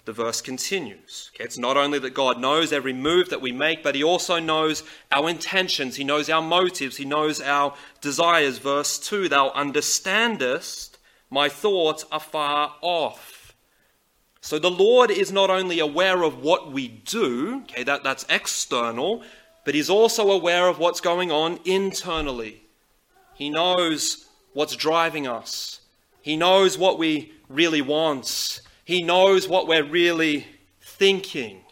the 0.04 0.12
verse 0.12 0.40
continues. 0.40 1.30
Okay, 1.34 1.44
it's 1.44 1.58
not 1.58 1.76
only 1.76 1.98
that 1.98 2.14
God 2.14 2.38
knows 2.38 2.72
every 2.72 2.92
move 2.92 3.30
that 3.30 3.40
we 3.40 3.52
make, 3.52 3.82
but 3.82 3.94
He 3.94 4.04
also 4.04 4.38
knows 4.38 4.82
our 5.10 5.28
intentions, 5.28 5.96
He 5.96 6.04
knows 6.04 6.28
our 6.28 6.42
motives, 6.42 6.96
He 6.96 7.04
knows 7.04 7.40
our 7.40 7.74
desires. 8.00 8.58
Verse 8.58 8.98
2 8.98 9.28
Thou 9.28 9.50
understandest 9.50 10.93
my 11.34 11.48
thoughts 11.48 12.06
are 12.12 12.20
far 12.20 12.76
off. 12.80 13.56
So 14.40 14.60
the 14.60 14.70
Lord 14.70 15.10
is 15.10 15.32
not 15.32 15.50
only 15.50 15.80
aware 15.80 16.22
of 16.22 16.40
what 16.42 16.70
we 16.70 16.86
do, 16.86 17.62
okay, 17.64 17.82
that, 17.82 18.04
that's 18.04 18.24
external, 18.30 19.24
but 19.64 19.74
He's 19.74 19.90
also 19.90 20.30
aware 20.30 20.68
of 20.68 20.78
what's 20.78 21.00
going 21.00 21.32
on 21.32 21.58
internally. 21.64 22.62
He 23.34 23.50
knows 23.50 24.28
what's 24.52 24.76
driving 24.76 25.26
us, 25.26 25.80
He 26.22 26.36
knows 26.36 26.78
what 26.78 27.00
we 27.00 27.32
really 27.48 27.82
want, 27.82 28.60
He 28.84 29.02
knows 29.02 29.48
what 29.48 29.66
we're 29.66 29.82
really 29.82 30.46
thinking. 30.80 31.62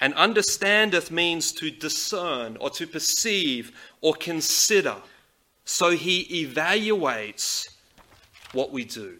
And 0.00 0.14
understandeth 0.14 1.12
means 1.12 1.52
to 1.52 1.70
discern 1.70 2.56
or 2.58 2.70
to 2.70 2.88
perceive 2.88 3.70
or 4.00 4.14
consider. 4.14 4.96
So 5.64 5.90
he 5.90 6.44
evaluates 6.44 7.71
what 8.52 8.72
we 8.72 8.84
do. 8.84 9.18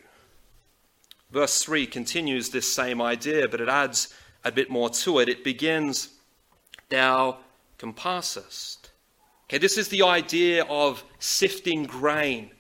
Verse 1.30 1.62
3 1.62 1.86
continues 1.86 2.50
this 2.50 2.72
same 2.72 3.00
idea, 3.00 3.48
but 3.48 3.60
it 3.60 3.68
adds 3.68 4.14
a 4.44 4.52
bit 4.52 4.70
more 4.70 4.90
to 4.90 5.18
it. 5.18 5.28
It 5.28 5.44
begins, 5.44 6.10
Thou 6.88 7.38
compassest. 7.78 8.90
Okay, 9.48 9.58
this 9.58 9.78
is 9.78 9.88
the 9.88 10.02
idea 10.02 10.64
of 10.64 11.02
sifting 11.18 11.84
grain. 11.84 12.50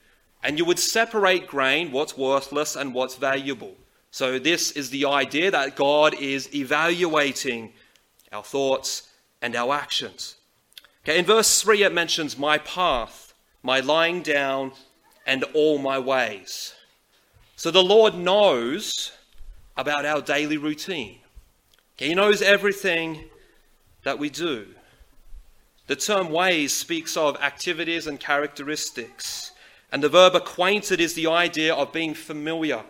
And 0.42 0.58
you 0.58 0.64
would 0.64 0.78
separate 0.78 1.46
grain, 1.46 1.92
what's 1.92 2.16
worthless 2.16 2.74
and 2.76 2.92
what's 2.94 3.14
valuable. 3.14 3.76
So, 4.10 4.38
this 4.38 4.72
is 4.72 4.90
the 4.90 5.06
idea 5.06 5.50
that 5.50 5.76
God 5.76 6.14
is 6.14 6.54
evaluating 6.54 7.72
our 8.32 8.42
thoughts 8.42 9.08
and 9.40 9.54
our 9.54 9.74
actions. 9.74 10.36
Okay, 11.04 11.18
in 11.18 11.24
verse 11.24 11.62
3, 11.62 11.84
it 11.84 11.94
mentions 11.94 12.38
my 12.38 12.58
path, 12.58 13.34
my 13.62 13.80
lying 13.80 14.22
down, 14.22 14.72
and 15.26 15.44
all 15.54 15.78
my 15.78 15.98
ways. 15.98 16.74
So 17.56 17.70
the 17.70 17.82
Lord 17.82 18.14
knows 18.14 19.12
about 19.76 20.04
our 20.04 20.20
daily 20.20 20.56
routine. 20.56 21.18
He 21.96 22.14
knows 22.14 22.42
everything 22.42 23.24
that 24.04 24.18
we 24.18 24.30
do. 24.30 24.66
The 25.86 25.96
term 25.96 26.30
ways 26.30 26.72
speaks 26.72 27.16
of 27.16 27.40
activities 27.40 28.06
and 28.06 28.18
characteristics, 28.18 29.52
and 29.90 30.02
the 30.02 30.08
verb 30.08 30.34
acquainted 30.34 31.00
is 31.00 31.14
the 31.14 31.26
idea 31.26 31.74
of 31.74 31.92
being 31.92 32.14
familiar. 32.14 32.82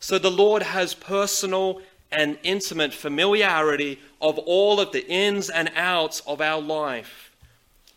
So 0.00 0.18
the 0.18 0.30
Lord 0.30 0.62
has 0.62 0.94
personal 0.94 1.80
and 2.10 2.38
intimate 2.42 2.92
familiarity 2.92 4.00
of 4.20 4.38
all 4.38 4.80
of 4.80 4.92
the 4.92 5.06
ins 5.06 5.48
and 5.48 5.70
outs 5.74 6.20
of 6.26 6.40
our 6.40 6.60
life, 6.60 7.30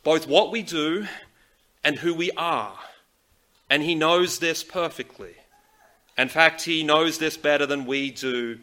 both 0.04 0.28
what 0.28 0.52
we 0.52 0.62
do 0.62 1.08
and 1.84 1.98
who 1.98 2.14
we 2.14 2.32
are. 2.32 2.78
And 3.70 3.84
He 3.84 3.96
knows 3.96 4.40
this 4.40 4.64
perfectly. 4.64 5.36
In 6.18 6.30
fact, 6.30 6.64
he 6.64 6.84
knows 6.84 7.20
this 7.20 7.38
better 7.38 7.66
than 7.66 7.86
we 7.86 8.10
do 8.10 8.60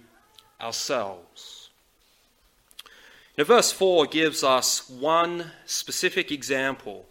ourselves. 0.60 1.70
Now, 3.38 3.44
verse 3.44 3.70
4 3.70 4.06
gives 4.06 4.42
us 4.42 4.88
one 4.88 5.52
specific 5.64 6.32
example 6.32 7.06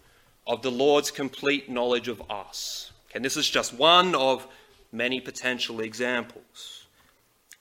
of 0.46 0.62
the 0.62 0.72
Lord's 0.72 1.12
complete 1.12 1.70
knowledge 1.70 2.10
of 2.10 2.22
us. 2.30 2.92
And 3.16 3.24
this 3.24 3.38
is 3.38 3.50
just 3.50 3.74
one 3.74 4.16
of 4.16 4.48
many 4.92 5.22
potential 5.22 5.80
examples. 5.80 6.86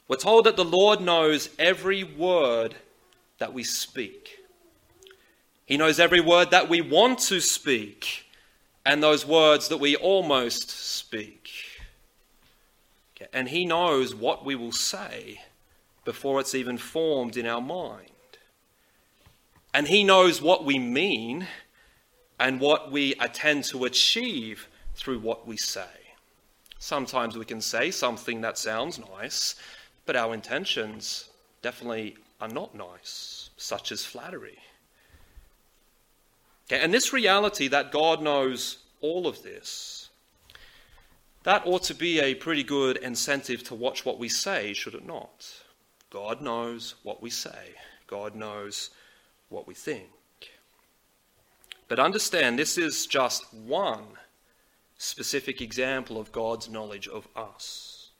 We're 0.09 0.17
told 0.17 0.47
that 0.47 0.57
the 0.57 0.65
Lord 0.65 1.01
knows 1.01 1.51
every 1.59 2.03
word 2.03 2.75
that 3.39 3.53
we 3.53 3.63
speak. 3.63 4.39
He 5.67 5.77
knows 5.77 6.01
every 6.01 6.21
word 6.21 6.51
that 6.51 6.69
we 6.69 6.81
want 6.81 7.21
to 7.21 7.41
speak 7.41 8.27
and 8.85 9.03
those 9.03 9.27
words 9.27 9.69
that 9.69 9.79
we 9.79 9.97
almost 9.97 10.71
speak. 10.71 11.51
And 13.33 13.49
He 13.49 13.65
knows 13.65 14.15
what 14.15 14.45
we 14.45 14.55
will 14.55 14.73
say 14.73 15.41
before 16.05 16.41
it's 16.41 16.55
even 16.55 16.77
formed 16.79 17.37
in 17.37 17.47
our 17.47 17.61
mind. 17.61 18.09
And 19.73 19.87
He 19.87 20.03
knows 20.03 20.43
what 20.43 20.65
we 20.65 20.79
mean 20.79 21.47
and 22.41 22.61
what 22.61 22.91
we 22.91 23.15
attend 23.21 23.65
to 23.65 23.85
achieve 23.85 24.67
through 24.97 25.21
what 25.21 25.47
we 25.47 25.57
say. 25.57 25.87
Sometimes 26.79 27.39
we 27.39 27.45
can 27.45 27.61
say 27.61 27.93
something 27.93 28.41
that 28.41 28.59
sounds 28.59 28.99
nice, 28.99 29.55
but 30.05 30.17
our 30.17 30.35
intentions 30.35 31.31
definitely 31.63 32.17
are 32.41 32.49
not 32.49 32.75
nice, 32.75 33.51
such 33.57 33.93
as 33.93 34.05
flattery. 34.05 34.59
And 36.71 36.93
this 36.93 37.13
reality 37.13 37.69
that 37.69 37.93
God 37.93 38.21
knows 38.21 38.79
all 39.03 39.27
of 39.27 39.43
this 39.43 40.09
that 41.45 41.67
ought 41.67 41.83
to 41.83 41.95
be 41.95 42.21
a 42.21 42.35
pretty 42.35 42.63
good 42.63 42.97
incentive 42.99 43.65
to 43.65 43.75
watch 43.75 44.05
what 44.05 44.19
we 44.19 44.29
say, 44.29 44.73
should 44.73 44.95
it 44.95 45.07
not? 45.07 45.53
God 46.11 46.41
knows 46.41 46.95
what 47.03 47.23
we 47.23 47.31
say, 47.31 47.75
God 48.07 48.35
knows 48.35 48.91
what 49.49 49.67
we 49.67 49.75
think. 49.75 50.09
But 51.89 51.99
understand, 51.99 52.59
this 52.59 52.79
is 52.79 53.07
just 53.07 53.53
one 53.53 54.05
specific 54.99 55.61
example 55.61 56.19
of 56.19 56.33
God's 56.33 56.69
knowledge 56.71 57.09
of 57.09 57.27
us. 57.35 58.11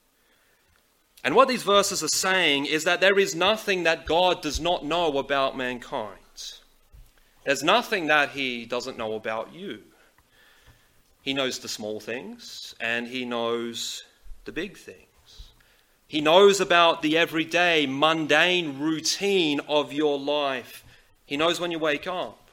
And 1.23 1.33
what 1.33 1.47
these 1.47 1.63
verses 1.63 2.03
are 2.03 2.09
saying 2.09 2.65
is 2.65 2.83
that 2.83 2.99
there 2.99 3.17
is 3.17 3.33
nothing 3.33 3.83
that 3.83 4.05
God 4.05 4.41
does 4.41 4.59
not 4.59 4.83
know 4.83 5.17
about 5.17 5.57
mankind. 5.57 6.19
There's 7.45 7.63
nothing 7.63 8.07
that 8.07 8.31
He 8.31 8.65
doesn't 8.65 8.97
know 8.97 9.13
about 9.13 9.53
you. 9.53 9.83
He 11.23 11.33
knows 11.33 11.59
the 11.59 11.69
small 11.69 12.01
things 12.01 12.75
and 12.81 13.07
he 13.07 13.23
knows 13.23 14.03
the 14.43 14.51
big 14.51 14.77
things. 14.77 15.07
He 16.05 16.19
knows 16.19 16.59
about 16.59 17.01
the 17.01 17.17
everyday, 17.17 17.87
mundane 17.87 18.77
routine 18.77 19.61
of 19.67 19.93
your 19.93 20.19
life. 20.19 20.83
He 21.25 21.37
knows 21.37 21.59
when 21.59 21.71
you 21.71 21.79
wake 21.79 22.07
up. 22.07 22.49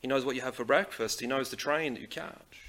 He 0.00 0.06
knows 0.06 0.24
what 0.26 0.36
you 0.36 0.42
have 0.42 0.54
for 0.54 0.64
breakfast. 0.64 1.20
He 1.20 1.26
knows 1.26 1.48
the 1.48 1.56
train 1.56 1.94
that 1.94 2.00
you 2.00 2.06
catch. 2.06 2.60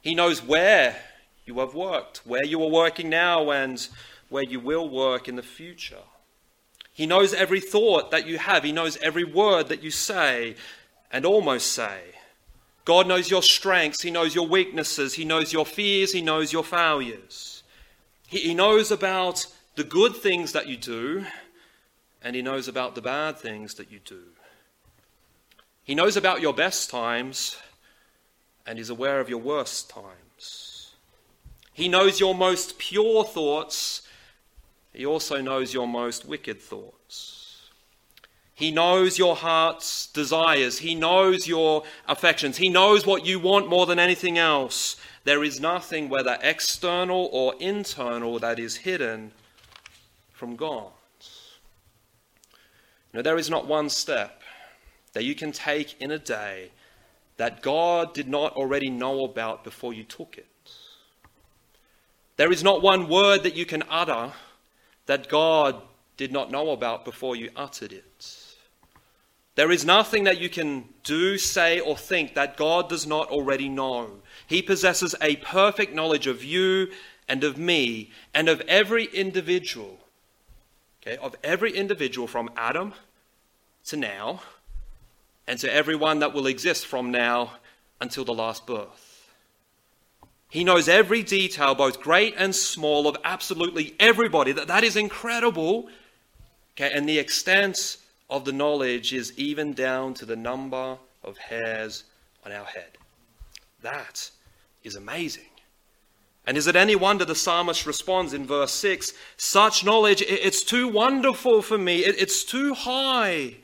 He 0.00 0.14
knows 0.14 0.42
where 0.42 0.96
you 1.44 1.60
have 1.60 1.74
worked, 1.74 2.22
where 2.24 2.44
you 2.44 2.60
are 2.62 2.70
working 2.70 3.10
now, 3.10 3.50
and 3.50 3.86
where 4.30 4.42
you 4.42 4.58
will 4.58 4.88
work 4.88 5.28
in 5.28 5.36
the 5.36 5.42
future. 5.42 6.02
He 6.92 7.06
knows 7.06 7.34
every 7.34 7.60
thought 7.60 8.10
that 8.10 8.26
you 8.26 8.38
have. 8.38 8.64
He 8.64 8.72
knows 8.72 8.96
every 8.96 9.22
word 9.22 9.68
that 9.68 9.82
you 9.82 9.90
say 9.90 10.56
and 11.12 11.26
almost 11.26 11.70
say. 11.72 12.15
God 12.86 13.08
knows 13.08 13.28
your 13.28 13.42
strengths, 13.42 14.00
He 14.00 14.12
knows 14.12 14.34
your 14.34 14.46
weaknesses, 14.46 15.14
He 15.14 15.24
knows 15.24 15.52
your 15.52 15.66
fears, 15.66 16.12
He 16.12 16.22
knows 16.22 16.52
your 16.52 16.62
failures. 16.62 17.64
He, 18.28 18.38
he 18.38 18.54
knows 18.54 18.92
about 18.92 19.46
the 19.74 19.82
good 19.84 20.14
things 20.14 20.52
that 20.52 20.68
you 20.68 20.76
do, 20.76 21.26
and 22.22 22.36
He 22.36 22.42
knows 22.42 22.68
about 22.68 22.94
the 22.94 23.02
bad 23.02 23.38
things 23.38 23.74
that 23.74 23.90
you 23.90 23.98
do. 23.98 24.22
He 25.82 25.96
knows 25.96 26.16
about 26.16 26.40
your 26.40 26.54
best 26.54 26.88
times, 26.88 27.56
and 28.64 28.78
He's 28.78 28.90
aware 28.90 29.18
of 29.18 29.28
your 29.28 29.40
worst 29.40 29.90
times. 29.90 30.94
He 31.72 31.88
knows 31.88 32.20
your 32.20 32.36
most 32.36 32.78
pure 32.78 33.24
thoughts, 33.24 34.02
He 34.94 35.04
also 35.04 35.40
knows 35.40 35.74
your 35.74 35.88
most 35.88 36.24
wicked 36.24 36.62
thoughts. 36.62 37.45
He 38.56 38.70
knows 38.70 39.18
your 39.18 39.36
heart's 39.36 40.06
desires. 40.06 40.78
He 40.78 40.94
knows 40.94 41.46
your 41.46 41.82
affections. 42.08 42.56
He 42.56 42.70
knows 42.70 43.04
what 43.04 43.26
you 43.26 43.38
want 43.38 43.68
more 43.68 43.84
than 43.84 43.98
anything 43.98 44.38
else. 44.38 44.96
There 45.24 45.44
is 45.44 45.60
nothing, 45.60 46.08
whether 46.08 46.38
external 46.40 47.28
or 47.32 47.54
internal, 47.60 48.38
that 48.38 48.58
is 48.58 48.78
hidden 48.78 49.32
from 50.32 50.56
God. 50.56 50.90
Now, 53.12 53.20
there 53.20 53.36
is 53.36 53.50
not 53.50 53.66
one 53.66 53.90
step 53.90 54.40
that 55.12 55.24
you 55.24 55.34
can 55.34 55.52
take 55.52 56.00
in 56.00 56.10
a 56.10 56.18
day 56.18 56.70
that 57.36 57.60
God 57.60 58.14
did 58.14 58.26
not 58.26 58.54
already 58.54 58.88
know 58.88 59.24
about 59.24 59.64
before 59.64 59.92
you 59.92 60.02
took 60.02 60.38
it. 60.38 60.46
There 62.38 62.50
is 62.50 62.64
not 62.64 62.80
one 62.80 63.06
word 63.06 63.42
that 63.42 63.54
you 63.54 63.66
can 63.66 63.82
utter 63.90 64.32
that 65.04 65.28
God 65.28 65.82
did 66.16 66.32
not 66.32 66.50
know 66.50 66.70
about 66.70 67.04
before 67.04 67.36
you 67.36 67.50
uttered 67.54 67.92
it. 67.92 68.45
There 69.56 69.70
is 69.70 69.86
nothing 69.86 70.24
that 70.24 70.38
you 70.38 70.50
can 70.50 70.84
do, 71.02 71.38
say, 71.38 71.80
or 71.80 71.96
think 71.96 72.34
that 72.34 72.58
God 72.58 72.90
does 72.90 73.06
not 73.06 73.30
already 73.30 73.70
know. 73.70 74.10
He 74.46 74.60
possesses 74.62 75.14
a 75.20 75.36
perfect 75.36 75.94
knowledge 75.94 76.26
of 76.26 76.44
you 76.44 76.88
and 77.26 77.42
of 77.42 77.58
me 77.58 78.10
and 78.34 78.48
of 78.48 78.60
every 78.68 79.06
individual. 79.06 79.98
Okay, 81.02 81.16
of 81.16 81.36
every 81.42 81.72
individual 81.72 82.26
from 82.26 82.50
Adam 82.56 82.92
to 83.86 83.96
now 83.96 84.42
and 85.46 85.58
to 85.60 85.72
everyone 85.72 86.18
that 86.18 86.34
will 86.34 86.46
exist 86.46 86.84
from 86.84 87.10
now 87.10 87.52
until 88.00 88.24
the 88.24 88.34
last 88.34 88.66
birth. 88.66 89.30
He 90.50 90.64
knows 90.64 90.86
every 90.86 91.22
detail, 91.22 91.74
both 91.74 92.00
great 92.00 92.34
and 92.36 92.54
small, 92.54 93.08
of 93.08 93.16
absolutely 93.24 93.94
everybody. 93.98 94.52
That, 94.52 94.68
that 94.68 94.84
is 94.84 94.96
incredible. 94.96 95.88
Okay, 96.74 96.92
and 96.92 97.08
the 97.08 97.18
extent 97.18 97.96
of 98.28 98.44
the 98.44 98.52
knowledge 98.52 99.12
is 99.12 99.36
even 99.38 99.72
down 99.72 100.14
to 100.14 100.24
the 100.24 100.36
number 100.36 100.98
of 101.22 101.38
hairs 101.38 102.04
on 102.44 102.52
our 102.52 102.64
head. 102.64 102.98
That 103.82 104.30
is 104.82 104.96
amazing. 104.96 105.44
And 106.46 106.56
is 106.56 106.68
it 106.68 106.76
any 106.76 106.94
wonder 106.94 107.24
the 107.24 107.34
psalmist 107.34 107.86
responds 107.86 108.32
in 108.32 108.46
verse 108.46 108.72
6 108.72 109.12
Such 109.36 109.84
knowledge, 109.84 110.22
it's 110.22 110.62
too 110.62 110.88
wonderful 110.88 111.60
for 111.60 111.76
me, 111.76 111.98
it's 111.98 112.44
too 112.44 112.74
high. 112.74 113.56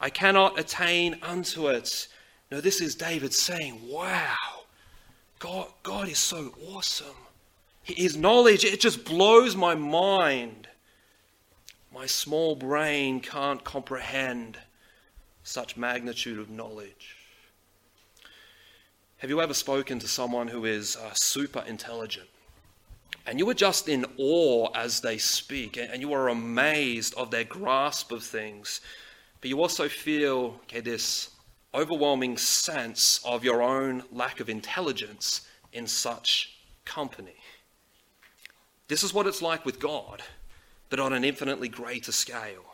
I 0.00 0.08
cannot 0.08 0.58
attain 0.58 1.18
unto 1.22 1.68
it. 1.68 2.08
No, 2.50 2.60
this 2.60 2.80
is 2.80 2.94
David 2.94 3.34
saying, 3.34 3.80
Wow, 3.86 4.36
God, 5.38 5.68
God 5.82 6.08
is 6.08 6.18
so 6.18 6.54
awesome. 6.72 7.16
His 7.82 8.16
knowledge, 8.16 8.64
it 8.64 8.80
just 8.80 9.04
blows 9.04 9.54
my 9.54 9.74
mind. 9.74 10.68
My 12.00 12.06
small 12.06 12.56
brain 12.56 13.20
can't 13.20 13.62
comprehend 13.62 14.56
such 15.44 15.76
magnitude 15.76 16.38
of 16.38 16.48
knowledge. 16.48 17.14
Have 19.18 19.28
you 19.28 19.42
ever 19.42 19.52
spoken 19.52 19.98
to 19.98 20.08
someone 20.08 20.48
who 20.48 20.64
is 20.64 20.96
uh, 20.96 21.10
super 21.12 21.62
intelligent? 21.68 22.30
And 23.26 23.38
you 23.38 23.46
are 23.50 23.54
just 23.54 23.86
in 23.86 24.06
awe 24.16 24.70
as 24.74 25.02
they 25.02 25.18
speak, 25.18 25.76
and 25.76 26.00
you 26.00 26.14
are 26.14 26.28
amazed 26.28 27.12
of 27.16 27.30
their 27.30 27.44
grasp 27.44 28.12
of 28.12 28.24
things. 28.24 28.80
But 29.42 29.50
you 29.50 29.60
also 29.60 29.86
feel 29.86 30.58
okay, 30.62 30.80
this 30.80 31.28
overwhelming 31.74 32.38
sense 32.38 33.20
of 33.26 33.44
your 33.44 33.60
own 33.60 34.04
lack 34.10 34.40
of 34.40 34.48
intelligence 34.48 35.42
in 35.74 35.86
such 35.86 36.56
company. 36.86 37.36
This 38.88 39.02
is 39.02 39.12
what 39.12 39.26
it's 39.26 39.42
like 39.42 39.66
with 39.66 39.78
God, 39.78 40.22
but 40.90 41.00
on 41.00 41.12
an 41.12 41.24
infinitely 41.24 41.68
greater 41.68 42.12
scale. 42.12 42.64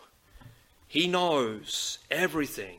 He 0.89 1.07
knows 1.07 1.99
everything 2.11 2.79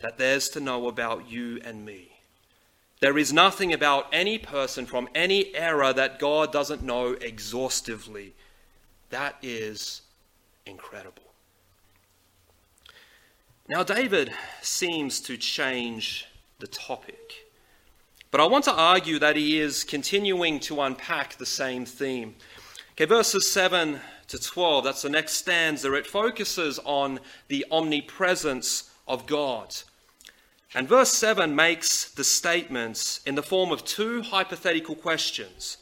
that 0.00 0.18
there's 0.18 0.48
to 0.50 0.60
know 0.60 0.88
about 0.88 1.30
you 1.30 1.60
and 1.64 1.84
me. 1.84 2.10
There 3.00 3.16
is 3.16 3.32
nothing 3.32 3.72
about 3.72 4.06
any 4.12 4.38
person 4.38 4.84
from 4.84 5.08
any 5.14 5.54
era 5.54 5.92
that 5.92 6.18
God 6.18 6.52
doesn't 6.52 6.82
know 6.82 7.12
exhaustively. 7.12 8.34
That 9.10 9.36
is 9.40 10.02
incredible. 10.66 11.22
Now, 13.68 13.84
David 13.84 14.32
seems 14.62 15.20
to 15.20 15.36
change 15.36 16.26
the 16.58 16.66
topic, 16.66 17.46
but 18.30 18.40
I 18.40 18.46
want 18.46 18.64
to 18.64 18.72
argue 18.72 19.18
that 19.20 19.36
he 19.36 19.60
is 19.60 19.84
continuing 19.84 20.58
to 20.60 20.80
unpack 20.80 21.36
the 21.36 21.46
same 21.46 21.84
theme. 21.84 22.34
Okay, 22.92 23.04
verses 23.04 23.46
7 23.48 24.00
to 24.28 24.38
12, 24.38 24.84
that's 24.84 25.02
the 25.02 25.08
next 25.08 25.32
stanza, 25.32 25.92
it 25.94 26.06
focuses 26.06 26.78
on 26.84 27.20
the 27.48 27.64
omnipresence 27.70 28.90
of 29.06 29.26
God. 29.26 29.74
And 30.74 30.86
verse 30.86 31.10
7 31.10 31.56
makes 31.56 32.10
the 32.10 32.24
statements 32.24 33.20
in 33.24 33.34
the 33.34 33.42
form 33.42 33.72
of 33.72 33.84
two 33.84 34.22
hypothetical 34.22 34.94
questions. 34.94 35.78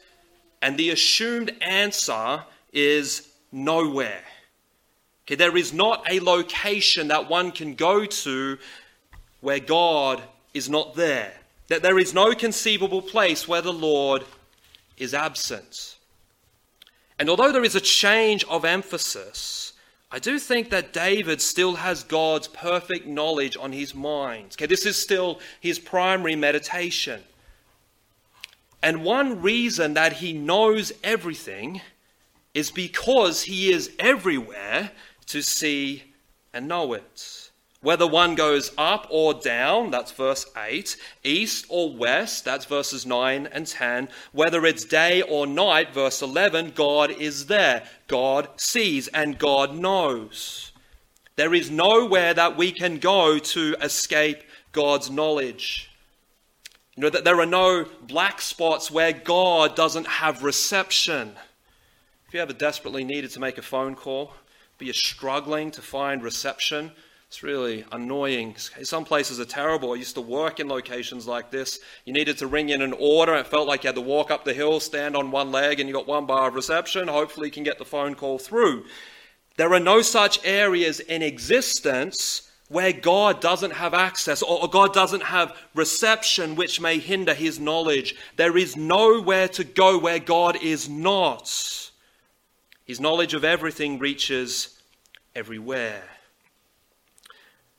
And 0.61 0.77
the 0.77 0.91
assumed 0.91 1.55
answer 1.61 2.43
is 2.71 3.27
nowhere. 3.51 4.23
Okay, 5.25 5.35
there 5.35 5.57
is 5.57 5.73
not 5.73 6.09
a 6.09 6.21
location 6.21 7.09
that 7.09 7.29
one 7.29 7.51
can 7.51 7.75
go 7.75 8.05
to 8.05 8.57
where 9.41 9.59
God 9.59 10.21
is 10.53 10.69
not 10.69 10.95
there. 10.95 11.33
That 11.67 11.81
there 11.81 11.99
is 11.99 12.13
no 12.13 12.33
conceivable 12.33 13.01
place 13.01 13.45
where 13.45 13.61
the 13.61 13.73
Lord 13.73 14.23
is 14.95 15.13
absent. 15.13 15.96
And 17.19 17.29
although 17.29 17.51
there 17.51 17.63
is 17.63 17.75
a 17.75 17.81
change 17.81 18.43
of 18.45 18.63
emphasis, 18.63 19.73
I 20.11 20.19
do 20.19 20.39
think 20.39 20.69
that 20.69 20.93
David 20.93 21.41
still 21.41 21.75
has 21.75 22.03
God's 22.03 22.47
perfect 22.47 23.07
knowledge 23.07 23.57
on 23.57 23.71
his 23.71 23.93
mind. 23.93 24.51
Okay, 24.53 24.65
this 24.65 24.85
is 24.85 24.95
still 24.95 25.39
his 25.59 25.79
primary 25.79 26.35
meditation. 26.35 27.21
And 28.81 29.03
one 29.03 29.41
reason 29.41 29.95
that 29.95 30.13
he 30.13 30.31
knows 30.31 30.93
everything 31.03 31.81
is 32.53 32.71
because 32.71 33.43
he 33.43 33.71
is 33.71 33.91
everywhere 33.99 34.91
to 35.25 35.41
see 35.41 36.03
and 36.53 36.67
know 36.67 36.93
it. 36.93 37.36
Whether 37.87 38.05
one 38.05 38.35
goes 38.35 38.73
up 38.77 39.07
or 39.09 39.33
down, 39.33 39.91
that's 39.91 40.11
verse 40.11 40.45
8, 40.57 40.97
east 41.23 41.65
or 41.69 41.95
west, 41.95 42.43
that's 42.43 42.65
verses 42.65 43.05
9 43.05 43.47
and 43.49 43.65
10. 43.65 44.09
Whether 44.33 44.65
it's 44.65 44.83
day 44.83 45.21
or 45.21 45.47
night, 45.47 45.93
verse 45.93 46.21
11, 46.21 46.73
God 46.75 47.11
is 47.11 47.45
there. 47.45 47.87
God 48.07 48.49
sees 48.57 49.07
and 49.07 49.39
God 49.39 49.73
knows. 49.73 50.73
There 51.37 51.53
is 51.53 51.71
nowhere 51.71 52.33
that 52.33 52.57
we 52.57 52.73
can 52.73 52.97
go 52.97 53.39
to 53.39 53.77
escape 53.81 54.43
God's 54.73 55.09
knowledge. 55.09 55.89
You 56.97 57.03
know 57.03 57.09
that 57.09 57.23
there 57.23 57.39
are 57.39 57.45
no 57.45 57.85
black 58.01 58.41
spots 58.41 58.91
where 58.91 59.13
God 59.13 59.77
doesn't 59.77 60.07
have 60.07 60.43
reception. 60.43 61.37
If 62.27 62.33
you 62.33 62.41
ever 62.41 62.51
desperately 62.51 63.05
needed 63.05 63.31
to 63.31 63.39
make 63.39 63.57
a 63.57 63.61
phone 63.61 63.95
call, 63.95 64.33
but 64.77 64.87
you're 64.87 64.93
struggling 64.93 65.71
to 65.71 65.81
find 65.81 66.21
reception, 66.21 66.91
it's 67.27 67.43
really 67.43 67.83
annoying. 67.91 68.55
Some 68.55 69.03
places 69.03 69.39
are 69.39 69.45
terrible. 69.45 69.91
I 69.91 69.95
used 69.95 70.15
to 70.15 70.21
work 70.21 70.61
in 70.61 70.69
locations 70.69 71.27
like 71.27 71.51
this. 71.51 71.79
You 72.05 72.13
needed 72.13 72.37
to 72.37 72.47
ring 72.47 72.69
in 72.69 72.81
an 72.81 72.93
order. 72.97 73.35
It 73.35 73.47
felt 73.47 73.67
like 73.67 73.83
you 73.83 73.89
had 73.89 73.95
to 73.95 74.01
walk 74.01 74.31
up 74.31 74.45
the 74.45 74.53
hill, 74.53 74.79
stand 74.79 75.15
on 75.15 75.29
one 75.29 75.51
leg, 75.51 75.79
and 75.79 75.89
you 75.89 75.93
got 75.93 76.07
one 76.07 76.25
bar 76.25 76.47
of 76.47 76.55
reception. 76.55 77.09
Hopefully, 77.09 77.49
you 77.49 77.51
can 77.51 77.63
get 77.63 77.79
the 77.79 77.85
phone 77.85 78.15
call 78.15 78.39
through. 78.39 78.85
There 79.57 79.73
are 79.73 79.79
no 79.79 80.01
such 80.01 80.39
areas 80.45 81.01
in 81.01 81.21
existence 81.21 82.49
where 82.69 82.93
God 82.93 83.41
doesn't 83.41 83.71
have 83.71 83.93
access 83.93 84.41
or 84.41 84.67
God 84.69 84.93
doesn't 84.93 85.23
have 85.23 85.55
reception, 85.75 86.55
which 86.55 86.79
may 86.79 86.97
hinder 86.97 87.33
his 87.33 87.59
knowledge. 87.59 88.15
There 88.37 88.57
is 88.57 88.77
nowhere 88.77 89.49
to 89.49 89.65
go 89.65 89.97
where 89.97 90.19
God 90.19 90.61
is 90.61 90.87
not. 90.87 91.91
His 92.85 93.01
knowledge 93.01 93.33
of 93.33 93.43
everything 93.43 93.99
reaches 93.99 94.79
everywhere. 95.35 96.03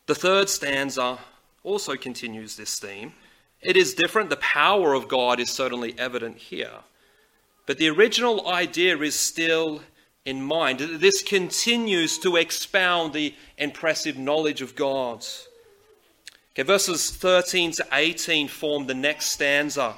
The 0.09 0.15
third 0.15 0.49
stanza 0.49 1.19
also 1.63 1.95
continues 1.95 2.57
this 2.57 2.79
theme. 2.79 3.13
It 3.61 3.77
is 3.77 3.93
different. 3.93 4.31
The 4.31 4.37
power 4.37 4.95
of 4.95 5.07
God 5.07 5.39
is 5.39 5.51
certainly 5.51 5.95
evident 5.99 6.39
here. 6.39 6.79
But 7.67 7.77
the 7.77 7.91
original 7.91 8.49
idea 8.49 8.97
is 8.97 9.15
still 9.15 9.83
in 10.25 10.41
mind. 10.41 10.79
This 10.79 11.23
continues 11.23 12.17
to 12.21 12.37
expound 12.37 13.13
the 13.13 13.35
impressive 13.59 14.17
knowledge 14.17 14.63
of 14.63 14.75
God. 14.75 15.27
Okay, 16.55 16.63
verses 16.63 17.11
13 17.11 17.73
to 17.73 17.87
18 17.93 18.49
form 18.49 18.87
the 18.87 18.95
next 18.95 19.27
stanza. 19.27 19.95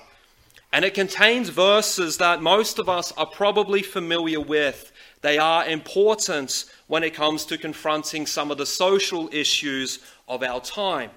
And 0.72 0.84
it 0.84 0.92
contains 0.92 1.50
verses 1.50 2.16
that 2.16 2.42
most 2.42 2.80
of 2.80 2.88
us 2.88 3.12
are 3.12 3.26
probably 3.26 3.82
familiar 3.82 4.40
with. 4.40 4.89
They 5.22 5.38
are 5.38 5.66
important 5.66 6.64
when 6.86 7.02
it 7.02 7.14
comes 7.14 7.44
to 7.46 7.58
confronting 7.58 8.26
some 8.26 8.50
of 8.50 8.58
the 8.58 8.66
social 8.66 9.28
issues 9.32 9.98
of 10.28 10.42
our 10.42 10.60
time. 10.60 11.10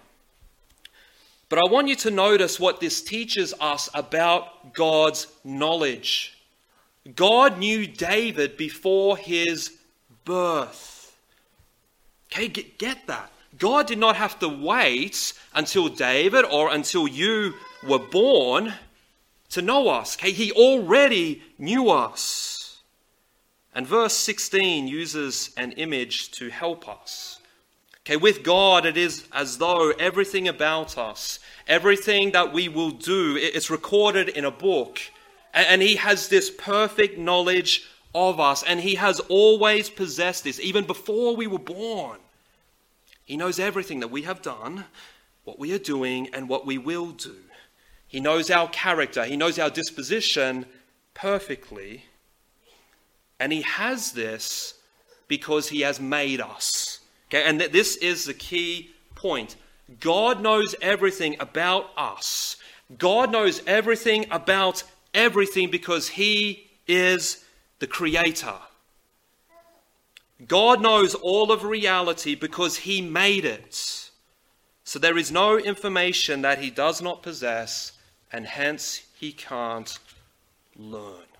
But 1.49 1.59
I 1.59 1.71
want 1.71 1.87
you 1.87 1.95
to 1.97 2.11
notice 2.11 2.59
what 2.59 2.79
this 2.79 3.01
teaches 3.01 3.53
us 3.59 3.89
about 3.93 4.73
God's 4.73 5.27
knowledge. 5.43 6.37
God 7.15 7.59
knew 7.59 7.85
David 7.85 8.57
before 8.57 9.17
his 9.17 9.77
birth. 10.25 11.15
Okay, 12.31 12.47
get, 12.47 12.77
get 12.77 13.07
that. 13.07 13.31
God 13.59 13.87
did 13.87 13.99
not 13.99 14.15
have 14.15 14.39
to 14.39 14.47
wait 14.47 15.33
until 15.53 15.89
David 15.89 16.43
or 16.45 16.73
until 16.73 17.07
you 17.07 17.53
were 17.87 17.99
born 17.99 18.73
to 19.51 19.61
know 19.61 19.89
us. 19.89 20.17
Okay, 20.17 20.31
he 20.31 20.51
already 20.51 21.43
knew 21.59 21.89
us. 21.89 22.62
And 23.75 23.87
verse 23.87 24.13
16 24.13 24.87
uses 24.87 25.51
an 25.57 25.71
image 25.73 26.31
to 26.31 26.49
help 26.49 26.87
us. 26.87 27.39
Okay, 28.01 28.17
with 28.17 28.43
God, 28.43 28.85
it 28.85 28.97
is 28.97 29.25
as 29.31 29.57
though 29.57 29.91
everything 29.91 30.47
about 30.47 30.97
us, 30.97 31.39
everything 31.67 32.31
that 32.31 32.51
we 32.51 32.67
will 32.67 32.91
do, 32.91 33.37
it's 33.37 33.69
recorded 33.69 34.29
in 34.29 34.43
a 34.43 34.51
book. 34.51 34.99
And 35.53 35.81
He 35.81 35.95
has 35.95 36.27
this 36.27 36.51
perfect 36.51 37.17
knowledge 37.17 37.87
of 38.13 38.39
us, 38.39 38.61
and 38.61 38.81
He 38.81 38.95
has 38.95 39.19
always 39.21 39.89
possessed 39.89 40.43
this, 40.43 40.59
even 40.59 40.85
before 40.85 41.35
we 41.35 41.47
were 41.47 41.59
born. 41.59 42.19
He 43.23 43.37
knows 43.37 43.57
everything 43.57 44.01
that 44.01 44.11
we 44.11 44.23
have 44.23 44.41
done, 44.41 44.85
what 45.45 45.57
we 45.57 45.71
are 45.73 45.79
doing, 45.79 46.29
and 46.33 46.49
what 46.49 46.65
we 46.65 46.77
will 46.77 47.11
do. 47.11 47.37
He 48.05 48.19
knows 48.19 48.51
our 48.51 48.67
character, 48.67 49.23
He 49.23 49.37
knows 49.37 49.57
our 49.57 49.69
disposition 49.69 50.65
perfectly. 51.13 52.03
And 53.43 53.51
he 53.51 53.63
has 53.63 54.13
this 54.13 54.75
because 55.27 55.67
he 55.67 55.81
has 55.81 55.99
made 55.99 56.39
us. 56.39 56.99
Okay, 57.27 57.43
and 57.43 57.59
this 57.59 57.97
is 57.97 58.23
the 58.23 58.33
key 58.33 58.91
point. 59.15 59.57
God 59.99 60.41
knows 60.41 60.75
everything 60.81 61.35
about 61.41 61.89
us. 61.97 62.55
God 62.97 63.33
knows 63.33 63.61
everything 63.67 64.27
about 64.31 64.83
everything 65.13 65.69
because 65.69 66.07
he 66.07 66.69
is 66.87 67.43
the 67.79 67.87
creator. 67.87 68.55
God 70.47 70.81
knows 70.81 71.13
all 71.13 71.51
of 71.51 71.65
reality 71.65 72.35
because 72.35 72.77
he 72.77 73.01
made 73.01 73.43
it. 73.43 74.09
So 74.85 74.99
there 74.99 75.17
is 75.17 75.33
no 75.33 75.57
information 75.57 76.43
that 76.43 76.59
he 76.59 76.69
does 76.69 77.01
not 77.01 77.21
possess, 77.21 77.91
and 78.31 78.45
hence 78.45 79.01
he 79.19 79.33
can't 79.33 79.99
learn. 80.77 81.32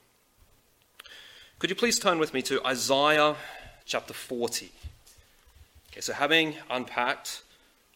Could 1.64 1.70
you 1.70 1.78
please 1.78 1.98
turn 1.98 2.20
with 2.20 2.34
me 2.34 2.42
to 2.42 2.62
Isaiah 2.66 3.38
chapter 3.86 4.14
40? 4.14 4.70
Okay, 5.94 6.02
so 6.02 6.12
having 6.12 6.56
unpacked 6.70 7.42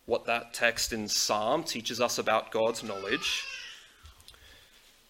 what 0.05 0.25
that 0.25 0.53
text 0.53 0.93
in 0.93 1.09
Psalm 1.09 1.65
teaches 1.65 1.99
us 1.99 2.17
about 2.17 2.49
God's 2.49 2.81
knowledge, 2.81 3.43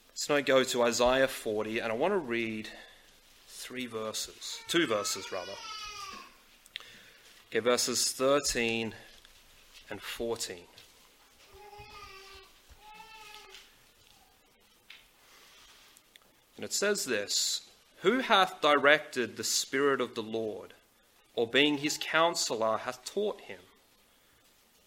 let's 0.09 0.27
now 0.27 0.41
go 0.41 0.63
to 0.63 0.81
Isaiah 0.81 1.27
40, 1.27 1.77
and 1.77 1.91
I 1.91 1.95
want 1.95 2.15
to 2.15 2.17
read 2.17 2.67
three 3.47 3.85
verses, 3.85 4.59
two 4.67 4.87
verses 4.87 5.31
rather. 5.31 5.51
Okay, 7.51 7.59
verses 7.59 8.11
13 8.11 8.95
and 9.91 10.01
14. 10.01 10.57
And 16.55 16.65
it 16.65 16.73
says 16.73 17.05
this 17.05 17.66
Who 18.01 18.19
hath 18.19 18.61
directed 18.61 19.37
the 19.37 19.43
Spirit 19.43 20.01
of 20.01 20.13
the 20.13 20.23
Lord, 20.23 20.73
or 21.33 21.47
being 21.47 21.79
his 21.79 21.97
counselor 21.99 22.77
hath 22.77 23.03
taught 23.03 23.41
him? 23.41 23.59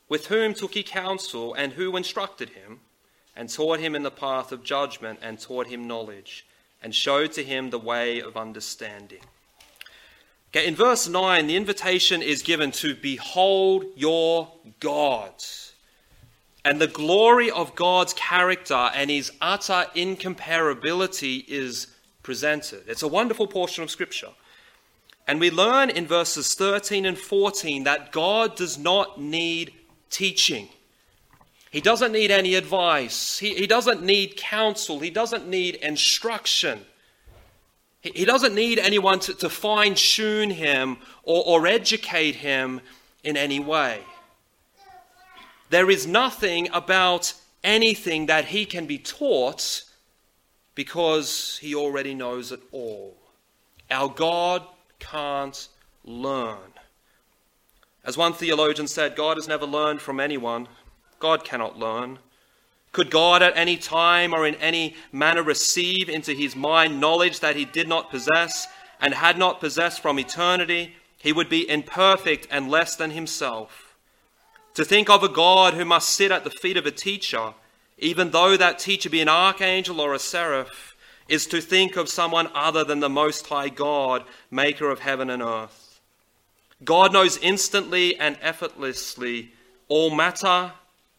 With 0.09 0.27
whom 0.27 0.55
took 0.55 0.75
he 0.75 0.83
counsel, 0.83 1.55
and 1.55 1.73
who 1.73 1.97
instructed 1.97 2.51
him, 2.51 2.81
and 3.35 3.49
taught 3.49 3.81
him 3.81 3.95
in 3.95 4.03
the 4.03 4.11
path 4.11 4.53
of 4.53 4.63
judgment, 4.63 5.19
and 5.23 5.41
taught 5.41 5.67
him 5.67 5.89
knowledge, 5.89 6.47
and 6.83 6.95
showed 6.95 7.33
to 7.33 7.45
him 7.45 7.71
the 7.71 7.79
way 7.79 8.21
of 8.21 8.37
understanding? 8.37 9.23
Okay, 10.51 10.67
in 10.67 10.75
verse 10.75 11.09
9, 11.09 11.47
the 11.47 11.57
invitation 11.57 12.23
is 12.23 12.43
given 12.43 12.73
to 12.73 12.95
behold 12.95 13.85
your 13.97 14.53
God. 14.81 15.33
And 16.65 16.81
the 16.81 16.89
glory 16.89 17.51
of 17.51 17.75
God's 17.75 18.13
character 18.15 18.91
and 18.95 19.11
his 19.11 19.33
utter 19.41 19.87
incomparability 19.95 21.45
is 21.49 21.87
It's 22.87 23.03
a 23.03 23.09
wonderful 23.09 23.47
portion 23.47 23.83
of 23.83 23.91
Scripture. 23.91 24.31
And 25.27 25.39
we 25.39 25.51
learn 25.51 25.91
in 25.91 26.07
verses 26.07 26.55
13 26.55 27.07
and 27.07 27.17
14 27.17 27.85
that 27.85 28.13
God 28.13 28.57
does 28.57 28.79
not 28.79 29.21
need 29.21 29.73
teaching. 30.11 30.69
He 31.71 31.81
doesn't 31.81 32.13
need 32.13 32.31
any 32.33 32.57
advice. 32.57 33.39
He, 33.39 33.55
he 33.55 33.67
doesn't 33.67 34.03
need 34.03 34.37
counsel. 34.37 34.99
He 34.99 35.11
doesn't 35.11 35.47
need 35.47 35.77
instruction. 35.77 36.81
He, 38.01 38.11
he 38.15 38.25
doesn't 38.25 38.55
need 38.55 38.81
anyone 38.81 39.21
to, 39.21 39.35
to 39.35 39.49
fine 39.49 39.95
tune 39.95 40.51
him 40.51 40.99
or, 41.23 41.45
or 41.47 41.67
educate 41.67 42.37
him 42.37 42.81
in 43.23 43.37
any 43.37 43.61
way. 43.61 44.01
There 45.69 45.91
is 45.91 46.09
nothing 46.09 46.69
about 46.73 47.35
anything 47.63 48.27
that 48.27 48.47
he 48.47 48.67
can 48.67 48.87
be 48.87 48.99
taught 48.99 49.85
because 50.81 51.59
he 51.61 51.75
already 51.75 52.15
knows 52.15 52.51
it 52.53 52.61
all. 52.73 53.15
Our 53.91 54.09
God 54.09 54.63
can't 54.99 55.69
learn. 56.07 56.73
As 58.03 58.17
one 58.17 58.33
theologian 58.33 58.89
said, 58.89 59.15
God 59.15 59.37
has 59.37 59.47
never 59.47 59.67
learned 59.67 60.01
from 60.01 60.19
anyone. 60.19 60.69
God 61.19 61.45
cannot 61.45 61.79
learn. 61.79 62.19
Could 62.93 63.11
God 63.11 63.43
at 63.43 63.59
any 63.59 63.77
time 63.77 64.33
or 64.33 64.47
in 64.47 64.55
any 64.55 64.97
manner 65.13 65.43
receive 65.43 66.09
into 66.09 66.33
his 66.33 66.57
mind 66.57 66.99
knowledge 66.99 67.41
that 67.41 67.57
he 67.57 67.67
did 67.67 67.87
not 67.87 68.11
possess 68.11 68.67
and 69.03 69.13
had 69.13 69.37
not 69.37 69.61
possessed 69.61 70.01
from 70.01 70.19
eternity? 70.19 70.95
He 71.19 71.35
would 71.35 71.51
be 71.51 71.69
imperfect 71.69 72.49
and 72.51 72.71
less 72.71 72.97
than 72.97 73.11
himself. 73.11 73.95
To 74.77 74.85
think 74.87 75.11
of 75.11 75.23
a 75.23 75.29
God 75.29 75.75
who 75.75 75.85
must 75.85 76.09
sit 76.09 76.33
at 76.33 76.45
the 76.45 76.49
feet 76.49 76.79
of 76.79 76.87
a 76.87 76.91
teacher, 76.91 77.53
even 78.01 78.31
though 78.31 78.57
that 78.57 78.79
teacher 78.79 79.09
be 79.09 79.21
an 79.21 79.29
archangel 79.29 80.01
or 80.01 80.15
a 80.15 80.19
seraph, 80.19 80.97
is 81.29 81.47
to 81.47 81.61
think 81.61 81.97
of 81.97 82.09
someone 82.09 82.49
other 82.55 82.83
than 82.83 82.99
the 82.99 83.09
Most 83.09 83.47
High 83.47 83.69
God, 83.69 84.25
maker 84.51 84.91
of 84.91 84.99
heaven 84.99 85.31
and 85.31 85.43
earth. 85.43 86.01
God 86.83 87.13
knows 87.13 87.37
instantly 87.37 88.17
and 88.19 88.37
effortlessly 88.41 89.53
all 89.87 90.11
matter 90.11 90.73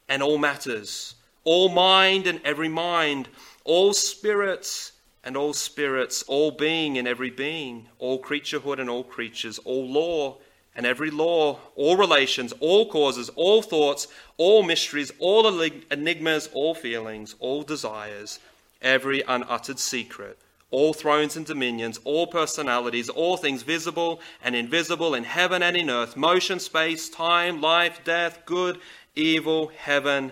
and 0.10 0.22
all 0.22 0.38
matters, 0.38 1.16
all 1.44 1.70
mind 1.70 2.28
and 2.28 2.42
every 2.44 2.68
mind, 2.68 3.30
all 3.64 3.94
spirits 3.94 4.92
and 5.24 5.38
all 5.38 5.54
spirits, 5.54 6.24
all 6.24 6.52
being 6.52 6.98
and 6.98 7.08
every 7.08 7.30
being, 7.30 7.88
all 8.00 8.22
creaturehood 8.22 8.80
and 8.80 8.90
all 8.90 9.04
creatures, 9.04 9.60
all 9.60 9.88
law 9.88 10.38
and 10.76 10.86
every 10.86 11.12
law, 11.12 11.60
all 11.76 11.98
relations, 11.98 12.54
all 12.60 12.88
causes, 12.90 13.30
all 13.36 13.62
thoughts, 13.62 14.08
all 14.38 14.64
mysteries, 14.64 15.12
all 15.20 15.48
enigmas, 15.92 16.50
all 16.54 16.74
feelings, 16.74 17.36
all 17.40 17.64
desires, 17.64 18.40
every 18.82 19.22
unuttered 19.28 19.80
secret, 19.80 20.38
all 20.70 20.94
thrones 20.94 21.36
and 21.36 21.46
dominions, 21.46 22.00
all 22.06 22.26
personalities, 22.26 23.10
all 23.10 23.36
things 23.36 23.64
visible 23.64 24.22
and 24.42 24.56
invisible 24.56 25.14
in 25.14 25.26
heaven 25.26 25.62
and 25.62 25.76
in 25.76 25.90
earth, 25.90 26.16
motion, 26.16 26.60
space, 26.60 27.10
time, 27.10 27.60
life, 27.60 28.00
death, 28.06 28.40
good, 28.46 28.80
evil, 29.16 29.68
heaven, 29.78 30.32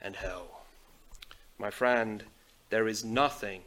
and 0.00 0.14
hell. 0.14 0.62
My 1.58 1.70
friend, 1.70 2.22
there 2.70 2.86
is 2.86 3.04
nothing 3.04 3.62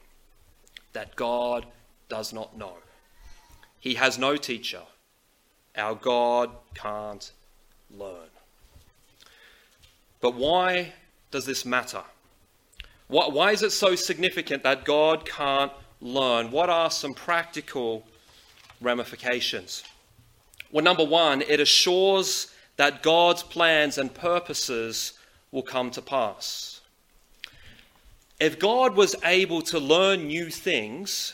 that 0.94 1.18
God 1.18 1.66
does 2.08 2.32
not 2.32 2.58
know. 2.58 2.78
He 3.80 3.96
has 3.96 4.18
no 4.18 4.38
teacher 4.38 4.82
our 5.78 5.96
God 5.96 6.50
can't 6.74 7.32
learn. 7.96 8.30
But 10.20 10.36
why 10.36 10.94
does 11.32 11.46
this 11.46 11.66
matter? 11.66 12.04
Why 13.08 13.52
is 13.52 13.64
it 13.64 13.72
so 13.72 13.96
significant 13.96 14.64
that 14.64 14.84
God 14.84 15.26
can't 15.26 15.72
learn? 16.02 16.52
What 16.52 16.70
are 16.70 16.92
some 16.92 17.14
practical 17.14 18.06
ramifications? 18.82 19.84
Well, 20.72 20.84
number 20.84 21.06
one, 21.06 21.42
it 21.42 21.60
assures 21.60 22.52
that 22.76 23.02
God's 23.04 23.44
plans 23.44 23.98
and 23.98 24.14
purposes 24.14 25.14
will 25.52 25.64
come 25.64 25.90
to 25.92 26.02
pass. 26.02 26.82
If 28.40 28.60
God 28.60 28.96
was 28.96 29.16
able 29.24 29.62
to 29.64 29.80
learn 29.80 30.28
new 30.28 30.50
things, 30.50 31.34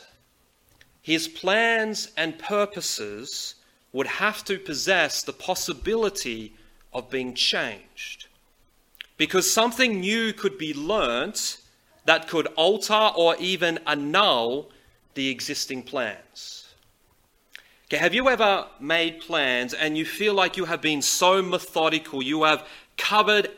his 1.02 1.28
plans 1.28 2.12
and 2.16 2.38
purposes 2.38 3.56
would 3.94 4.08
have 4.08 4.44
to 4.44 4.58
possess 4.58 5.22
the 5.22 5.32
possibility 5.32 6.54
of 6.92 7.10
being 7.10 7.34
changed. 7.34 8.28
Because 9.18 9.50
something 9.50 10.00
new 10.00 10.34
could 10.34 10.58
be 10.58 10.74
learnt 10.74 11.58
that 12.06 12.28
could 12.28 12.48
alter 12.56 13.12
or 13.16 13.36
even 13.38 13.80
annul 13.86 14.72
the 15.14 15.30
existing 15.30 15.84
plans. 15.84 16.74
Okay, 17.86 17.98
have 17.98 18.14
you 18.14 18.28
ever 18.28 18.66
made 18.80 19.22
plans 19.22 19.74
and 19.74 19.98
you 19.98 20.06
feel 20.06 20.34
like 20.34 20.58
you 20.58 20.66
have 20.66 20.82
been 20.82 21.02
so 21.02 21.42
methodical, 21.42 22.24
you 22.24 22.44
have 22.44 22.68
covered 22.98 23.50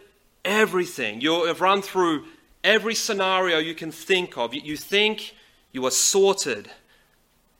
everything, 0.43 1.21
you 1.21 1.45
have 1.45 1.61
run 1.61 1.81
through 1.81 2.25
every 2.63 2.95
scenario 2.95 3.57
you 3.57 3.73
can 3.73 3.91
think 3.91 4.37
of, 4.37 4.53
you 4.53 4.75
think 4.75 5.33
you 5.71 5.85
are 5.85 5.91
sorted 5.91 6.69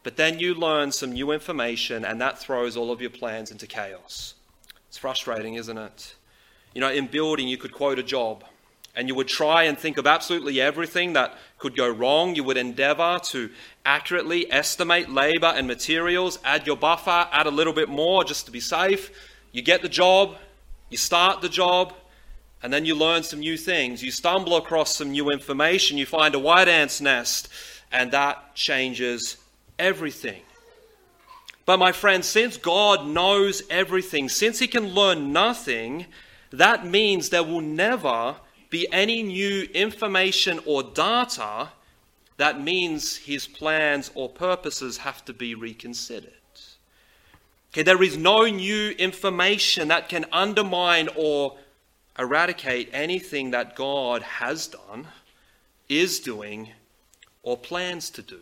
but 0.05 0.17
then 0.17 0.37
you 0.37 0.53
learn 0.53 0.91
some 0.91 1.13
new 1.13 1.31
information, 1.31 2.05
and 2.05 2.21
that 2.21 2.37
throws 2.37 2.77
all 2.77 2.91
of 2.91 3.01
your 3.01 3.09
plans 3.09 3.49
into 3.49 3.65
chaos. 3.65 4.35
It's 4.87 4.99
frustrating, 4.99 5.55
isn't 5.55 5.79
it? 5.79 6.13
You 6.75 6.81
know, 6.81 6.91
in 6.91 7.07
building, 7.07 7.47
you 7.47 7.57
could 7.57 7.71
quote 7.71 7.97
a 7.97 8.03
job, 8.03 8.43
and 8.95 9.07
you 9.07 9.15
would 9.15 9.27
try 9.27 9.63
and 9.63 9.75
think 9.75 9.97
of 9.97 10.05
absolutely 10.05 10.61
everything 10.61 11.13
that 11.13 11.35
could 11.57 11.75
go 11.75 11.89
wrong. 11.89 12.35
You 12.35 12.43
would 12.43 12.55
endeavor 12.55 13.19
to 13.31 13.49
accurately 13.83 14.45
estimate 14.51 15.09
labor 15.09 15.47
and 15.47 15.65
materials, 15.65 16.37
add 16.45 16.67
your 16.67 16.77
buffer, 16.77 17.27
add 17.31 17.47
a 17.47 17.51
little 17.51 17.73
bit 17.73 17.89
more 17.89 18.23
just 18.23 18.45
to 18.45 18.51
be 18.51 18.59
safe. 18.59 19.09
You 19.53 19.63
get 19.63 19.81
the 19.81 19.89
job, 19.89 20.35
you 20.91 20.97
start 20.97 21.41
the 21.41 21.49
job, 21.49 21.95
and 22.61 22.71
then 22.71 22.85
you 22.85 22.93
learn 22.93 23.23
some 23.23 23.39
new 23.39 23.57
things. 23.57 24.03
You 24.03 24.11
stumble 24.11 24.55
across 24.55 24.95
some 24.95 25.09
new 25.09 25.31
information, 25.31 25.97
you 25.97 26.05
find 26.05 26.35
a 26.35 26.39
white 26.39 26.67
ant's 26.67 27.01
nest, 27.01 27.49
and 27.91 28.11
that 28.11 28.53
changes 28.53 29.37
everything. 29.77 30.41
But, 31.65 31.77
my 31.77 31.91
friends, 31.91 32.27
since 32.27 32.57
God 32.57 33.07
knows 33.07 33.63
everything, 33.69 34.29
since 34.29 34.59
He 34.59 34.67
can 34.67 34.93
learn 34.93 35.33
nothing, 35.33 36.05
that 36.51 36.85
means 36.85 37.29
there 37.29 37.43
will 37.43 37.61
never 37.61 38.35
be 38.69 38.87
any 38.91 39.23
new 39.23 39.63
information 39.73 40.59
or 40.65 40.83
data. 40.83 41.69
That 42.37 42.61
means 42.61 43.15
His 43.15 43.47
plans 43.47 44.11
or 44.13 44.29
purposes 44.29 44.97
have 44.97 45.25
to 45.25 45.33
be 45.33 45.55
reconsidered. 45.55 46.31
Okay, 47.75 47.83
there 47.83 48.01
is 48.03 48.15
no 48.15 48.45
new 48.45 48.91
information 48.91 49.89
that 49.89 50.07
can 50.07 50.25
undermine 50.31 51.09
or 51.13 51.57
eradicate 52.17 52.89
anything 52.93 53.51
that 53.51 53.75
God 53.75 54.21
has 54.21 54.67
done, 54.67 55.07
is 55.89 56.21
doing, 56.21 56.69
or 57.43 57.57
plans 57.57 58.09
to 58.11 58.21
do. 58.21 58.39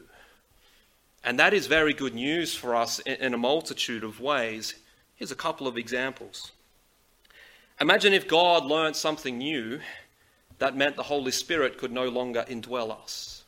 And 1.24 1.40
that 1.40 1.54
is 1.54 1.68
very 1.68 1.94
good 1.94 2.14
news 2.14 2.54
for 2.54 2.76
us 2.76 3.00
in 3.00 3.34
a 3.34 3.38
multitude 3.38 4.04
of 4.04 4.20
ways. 4.20 4.76
Here's 5.16 5.32
a 5.32 5.36
couple 5.36 5.68
of 5.68 5.78
examples. 5.78 6.52
Imagine 7.80 8.14
if 8.14 8.28
God 8.28 8.66
learned 8.66 8.96
something 8.96 9.38
new 9.38 9.80
that 10.60 10.76
meant 10.76 10.96
the 10.96 11.04
Holy 11.04 11.32
Spirit 11.32 11.78
could 11.78 11.92
no 11.92 12.10
longer 12.10 12.46
indwell 12.50 12.92
us. 12.92 13.44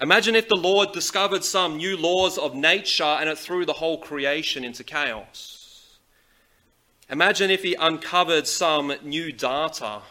Imagine 0.00 0.34
if 0.34 0.48
the 0.48 0.56
Lord 0.56 0.92
discovered 0.92 1.44
some 1.44 1.76
new 1.76 1.96
laws 1.96 2.38
of 2.38 2.54
nature 2.54 3.04
and 3.04 3.28
it 3.28 3.38
threw 3.38 3.64
the 3.64 3.72
whole 3.72 3.98
creation 3.98 4.64
into 4.64 4.84
chaos. 4.84 5.98
Imagine 7.10 7.50
if 7.50 7.62
he 7.62 7.74
uncovered 7.74 8.46
some 8.46 8.92
new 9.02 9.32
data 9.32 10.02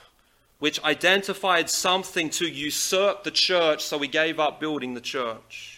which 0.59 0.81
identified 0.83 1.69
something 1.69 2.29
to 2.29 2.47
usurp 2.47 3.23
the 3.23 3.31
church, 3.31 3.83
so 3.83 3.99
he 3.99 4.07
gave 4.07 4.39
up 4.39 4.61
building 4.61 4.93
the 4.93 5.01
church. 5.01 5.72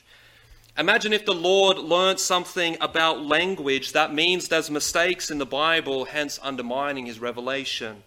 Imagine 0.78 1.14
if 1.14 1.26
the 1.26 1.34
Lord 1.34 1.78
learnt 1.78 2.20
something 2.20 2.78
about 2.82 3.26
language 3.26 3.94
that 3.94 4.14
means 4.14 4.48
there's 4.48 4.70
mistakes 4.70 5.32
in 5.32 5.38
the 5.38 5.46
Bible, 5.46 6.06
hence 6.06 6.40
undermining 6.44 7.06
his 7.06 7.20
revelation 7.20 8.04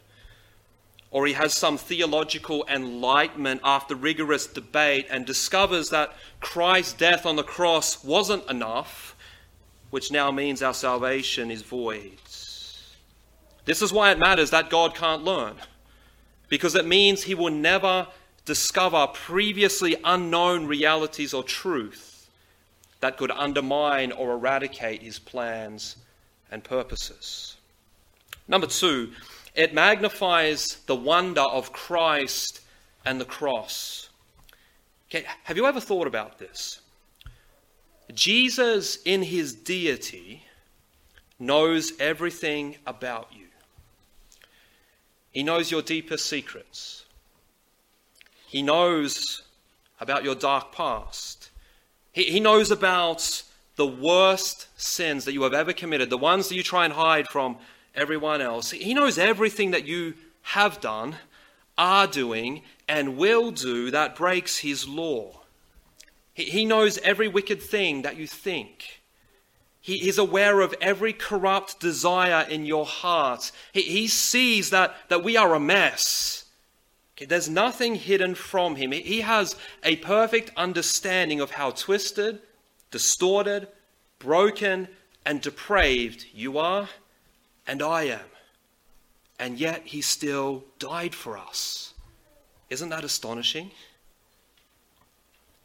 or 1.10 1.26
he 1.26 1.32
has 1.32 1.54
some 1.54 1.78
theological 1.78 2.66
enlightenment 2.68 3.60
after 3.64 3.94
rigorous 3.94 4.46
debate 4.46 5.06
and 5.10 5.24
discovers 5.24 5.90
that 5.90 6.12
Christ's 6.40 6.92
death 6.92 7.24
on 7.24 7.36
the 7.36 7.42
cross 7.42 8.04
wasn't 8.04 8.48
enough, 8.50 9.16
which 9.90 10.12
now 10.12 10.30
means 10.30 10.62
our 10.62 10.74
salvation 10.74 11.50
is 11.50 11.62
void. 11.62 12.18
This 13.64 13.80
is 13.82 13.92
why 13.92 14.12
it 14.12 14.18
matters 14.18 14.50
that 14.50 14.70
God 14.70 14.94
can't 14.94 15.24
learn, 15.24 15.54
because 16.48 16.74
it 16.74 16.86
means 16.86 17.22
he 17.22 17.34
will 17.34 17.50
never 17.50 18.06
discover 18.44 19.06
previously 19.08 19.96
unknown 20.04 20.66
realities 20.66 21.32
or 21.32 21.42
truth 21.42 22.07
that 23.00 23.16
could 23.16 23.30
undermine 23.30 24.12
or 24.12 24.32
eradicate 24.32 25.02
his 25.02 25.18
plans 25.18 25.96
and 26.50 26.64
purposes. 26.64 27.56
Number 28.46 28.66
two, 28.66 29.12
it 29.54 29.74
magnifies 29.74 30.78
the 30.86 30.96
wonder 30.96 31.42
of 31.42 31.72
Christ 31.72 32.60
and 33.04 33.20
the 33.20 33.24
cross. 33.24 34.08
Okay, 35.10 35.24
have 35.44 35.56
you 35.56 35.66
ever 35.66 35.80
thought 35.80 36.06
about 36.06 36.38
this? 36.38 36.80
Jesus, 38.14 38.98
in 39.04 39.22
his 39.22 39.54
deity, 39.54 40.44
knows 41.38 41.92
everything 42.00 42.76
about 42.86 43.28
you. 43.32 43.46
He 45.30 45.42
knows 45.42 45.70
your 45.70 45.82
deepest 45.82 46.26
secrets. 46.26 47.04
He 48.46 48.62
knows 48.62 49.42
about 50.00 50.24
your 50.24 50.34
dark 50.34 50.72
past. 50.72 51.50
He, 52.18 52.24
he 52.24 52.40
knows 52.40 52.72
about 52.72 53.44
the 53.76 53.86
worst 53.86 54.66
sins 54.76 55.24
that 55.24 55.34
you 55.34 55.44
have 55.44 55.54
ever 55.54 55.72
committed, 55.72 56.10
the 56.10 56.18
ones 56.18 56.48
that 56.48 56.56
you 56.56 56.64
try 56.64 56.84
and 56.84 56.92
hide 56.92 57.28
from 57.28 57.58
everyone 57.94 58.40
else. 58.40 58.72
He 58.72 58.92
knows 58.92 59.18
everything 59.18 59.70
that 59.70 59.86
you 59.86 60.14
have 60.42 60.80
done, 60.80 61.14
are 61.76 62.08
doing, 62.08 62.62
and 62.88 63.16
will 63.16 63.52
do 63.52 63.92
that 63.92 64.16
breaks 64.16 64.58
his 64.58 64.88
law. 64.88 65.42
He 66.34 66.64
knows 66.64 66.98
every 66.98 67.28
wicked 67.28 67.62
thing 67.62 68.02
that 68.02 68.16
you 68.16 68.26
think. 68.26 69.00
He 69.80 70.08
is 70.08 70.18
aware 70.18 70.60
of 70.60 70.74
every 70.80 71.12
corrupt 71.12 71.78
desire 71.78 72.44
in 72.48 72.66
your 72.66 72.84
heart. 72.84 73.52
He, 73.72 73.82
he 73.82 74.08
sees 74.08 74.70
that, 74.70 74.92
that 75.08 75.22
we 75.22 75.36
are 75.36 75.54
a 75.54 75.60
mess. 75.60 76.46
Okay, 77.18 77.26
there's 77.26 77.48
nothing 77.48 77.96
hidden 77.96 78.36
from 78.36 78.76
him. 78.76 78.92
He 78.92 79.22
has 79.22 79.56
a 79.82 79.96
perfect 79.96 80.52
understanding 80.56 81.40
of 81.40 81.50
how 81.50 81.72
twisted, 81.72 82.38
distorted, 82.92 83.66
broken, 84.20 84.86
and 85.26 85.40
depraved 85.40 86.26
you 86.32 86.58
are 86.58 86.88
and 87.66 87.82
I 87.82 88.04
am. 88.04 88.20
And 89.36 89.58
yet 89.58 89.82
he 89.84 90.00
still 90.00 90.62
died 90.78 91.12
for 91.12 91.36
us. 91.36 91.92
Isn't 92.70 92.90
that 92.90 93.02
astonishing? 93.02 93.72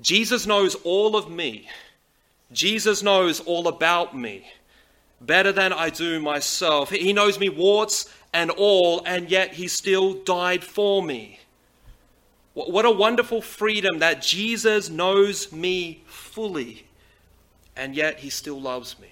Jesus 0.01 0.47
knows 0.47 0.73
all 0.83 1.15
of 1.15 1.29
me. 1.29 1.69
Jesus 2.51 3.03
knows 3.03 3.39
all 3.41 3.67
about 3.67 4.17
me 4.17 4.43
better 5.21 5.51
than 5.51 5.71
I 5.71 5.91
do 5.91 6.19
myself. 6.19 6.89
He 6.89 7.13
knows 7.13 7.39
me 7.39 7.49
warts 7.49 8.11
and 8.33 8.49
all, 8.49 9.03
and 9.05 9.29
yet 9.29 9.53
he 9.53 9.67
still 9.67 10.15
died 10.15 10.63
for 10.63 11.03
me. 11.03 11.39
What 12.53 12.85
a 12.85 12.91
wonderful 12.91 13.41
freedom 13.41 13.99
that 13.99 14.21
Jesus 14.21 14.89
knows 14.89 15.51
me 15.51 16.03
fully, 16.05 16.85
and 17.75 17.95
yet 17.95 18.19
he 18.19 18.29
still 18.29 18.61
loves 18.61 18.99
me. 18.99 19.07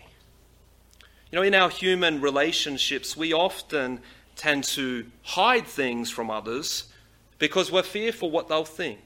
You 1.32 1.38
know, 1.38 1.42
in 1.42 1.56
our 1.56 1.70
human 1.70 2.22
relationships, 2.22 3.18
we 3.18 3.34
often 3.34 4.02
tend 4.36 4.64
to 4.66 5.06
hide 5.24 5.66
things 5.66 6.12
from 6.12 6.30
others 6.30 6.86
because 7.40 7.72
we're 7.72 7.84
fearful 7.84 8.30
what 8.30 8.48
they'll 8.48 8.64
think. 8.64 9.00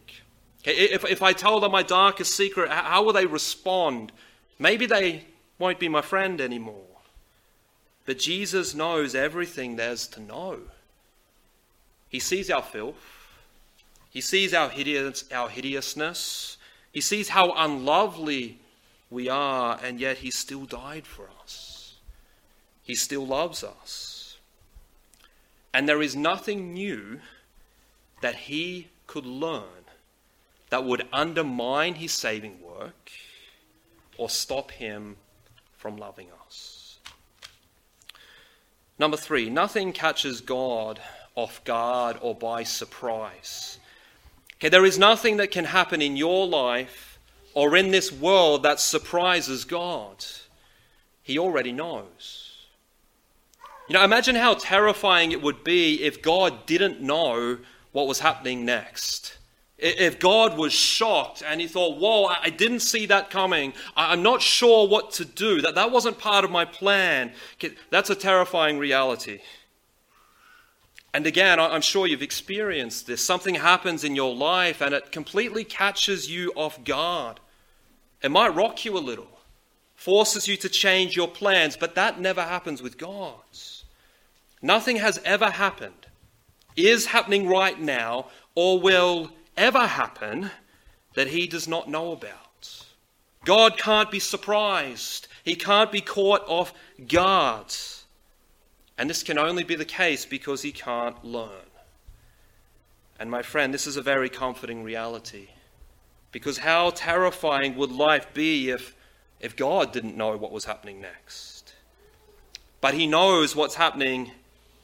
If, 0.66 1.06
if 1.06 1.22
I 1.22 1.32
tell 1.32 1.60
them 1.60 1.72
my 1.72 1.84
darkest 1.84 2.36
secret, 2.36 2.70
how 2.70 3.04
will 3.04 3.14
they 3.14 3.28
respond? 3.28 4.12
Maybe 4.60 4.86
they 4.86 5.26
won't 5.60 5.80
be 5.80 5.88
my 5.88 6.02
friend 6.02 6.42
anymore. 6.42 6.84
But 8.06 8.20
Jesus 8.20 8.76
knows 8.76 9.16
everything 9.16 9.76
there's 9.76 10.08
to 10.08 10.20
know. 10.20 10.60
He 12.10 12.20
sees 12.20 12.50
our 12.50 12.62
filth. 12.62 13.15
He 14.16 14.22
sees 14.22 14.54
our, 14.54 14.70
hideous, 14.70 15.26
our 15.30 15.50
hideousness. 15.50 16.56
He 16.94 17.02
sees 17.02 17.28
how 17.28 17.52
unlovely 17.52 18.60
we 19.10 19.28
are, 19.28 19.78
and 19.84 20.00
yet 20.00 20.20
He 20.20 20.32
still 20.32 20.64
died 20.64 21.06
for 21.06 21.28
us. 21.44 21.96
He 22.82 22.96
still 22.96 23.28
loves 23.28 23.62
us. 23.62 24.38
And 25.74 25.90
there 25.90 26.02
is 26.02 26.16
nothing 26.16 26.74
new 26.74 27.20
that 28.22 28.36
he 28.36 28.88
could 29.06 29.26
learn 29.26 29.84
that 30.70 30.86
would 30.86 31.06
undermine 31.12 31.96
his 31.96 32.14
saving 32.14 32.62
work 32.62 33.12
or 34.18 34.30
stop 34.30 34.72
him 34.72 35.18
from 35.76 35.98
loving 35.98 36.28
us. 36.46 37.00
Number 38.98 39.18
three, 39.18 39.50
nothing 39.50 39.92
catches 39.92 40.40
God 40.40 41.02
off 41.36 41.62
guard 41.66 42.18
or 42.22 42.34
by 42.34 42.64
surprise. 42.64 43.78
Okay, 44.60 44.70
there 44.70 44.86
is 44.86 44.98
nothing 44.98 45.38
that 45.38 45.52
can 45.52 45.66
happen 45.66 46.02
in 46.02 46.16
your 46.16 46.48
life 46.48 47.20
or 47.54 47.76
in 47.76 47.92
this 47.92 48.12
world 48.12 48.64
that 48.64 48.80
surprises 48.80 49.66
God. 49.66 50.26
He 51.24 51.38
already 51.40 51.72
knows. 51.72 52.68
You 53.88 53.94
know, 53.94 54.04
imagine 54.04 54.36
how 54.36 54.56
terrifying 54.56 55.32
it 55.32 55.42
would 55.42 55.64
be 55.64 56.04
if 56.04 56.22
God 56.22 56.66
didn't 56.66 57.02
know 57.02 57.60
what 57.92 58.08
was 58.08 58.20
happening 58.20 58.66
next. 58.66 59.38
If 59.78 60.20
God 60.20 60.58
was 60.58 60.72
shocked 60.74 61.44
and 61.46 61.60
he 61.60 61.68
thought, 61.68 61.98
whoa, 61.98 62.26
I 62.26 62.50
didn't 62.50 62.80
see 62.80 63.06
that 63.08 63.30
coming. 63.30 63.74
I'm 63.96 64.24
not 64.24 64.42
sure 64.42 64.88
what 64.88 65.12
to 65.14 65.26
do. 65.26 65.62
That, 65.62 65.76
that 65.76 65.92
wasn't 65.92 66.18
part 66.18 66.46
of 66.46 66.52
my 66.52 66.66
plan. 66.66 67.34
That's 67.90 68.10
a 68.10 68.16
terrifying 68.16 68.80
reality. 68.80 69.40
And 71.16 71.26
again, 71.26 71.62
I'm 71.62 71.80
sure 71.80 72.08
you've 72.08 72.22
experienced 72.22 73.08
this. 73.08 73.26
Something 73.26 73.56
happens 73.56 74.04
in 74.04 74.18
your 74.18 74.36
life 74.36 74.82
and 74.82 74.94
it 74.94 75.14
completely 75.14 75.64
catches 75.64 76.30
you 76.30 76.52
off 76.58 76.84
guard. 76.84 77.40
It 78.22 78.32
might 78.32 78.54
rock 78.54 78.84
you 78.84 78.98
a 78.98 79.00
little, 79.00 79.40
forces 79.96 80.46
you 80.50 80.58
to 80.58 80.68
change 80.68 81.16
your 81.16 81.30
plans, 81.30 81.78
but 81.78 81.96
that 81.96 82.20
never 82.20 82.42
happens 82.42 82.82
with 82.82 82.98
God. 82.98 83.40
Nothing 84.62 84.98
has 84.98 85.22
ever 85.24 85.52
happened, 85.52 86.06
is 86.76 87.06
happening 87.06 87.48
right 87.48 87.80
now, 87.80 88.26
or 88.54 88.82
will 88.82 89.32
ever 89.56 89.88
happen 89.88 90.52
that 91.14 91.28
he 91.28 91.48
does 91.48 91.66
not 91.66 91.90
know 91.90 92.12
about. 92.12 92.86
God 93.46 93.78
can't 93.78 94.12
be 94.12 94.20
surprised. 94.20 95.30
He 95.46 95.56
can't 95.56 95.94
be 95.94 96.02
caught 96.02 96.44
off 96.46 96.74
guard. 97.08 97.74
And 98.98 99.10
this 99.10 99.24
can 99.24 99.38
only 99.38 99.64
be 99.64 99.76
the 99.76 99.86
case 99.86 100.26
because 100.26 100.62
he 100.62 100.72
can't 100.72 101.24
learn. 101.24 101.70
And 103.20 103.30
my 103.30 103.42
friend, 103.42 103.74
this 103.74 103.88
is 103.88 103.98
a 103.98 104.02
very 104.02 104.30
comforting 104.30 104.84
reality. 104.84 105.50
Because 106.32 106.60
how 106.60 106.90
terrifying 106.92 107.76
would 107.78 107.92
life 107.92 108.34
be 108.34 108.70
if, 108.70 108.96
if 109.40 109.56
God 109.56 109.92
didn't 109.92 110.18
know 110.18 110.36
what 110.38 110.52
was 110.52 110.66
happening 110.66 111.02
next? 111.02 111.74
But 112.82 112.94
he 112.94 113.08
knows 113.08 113.56
what's 113.56 113.76
happening 113.76 114.32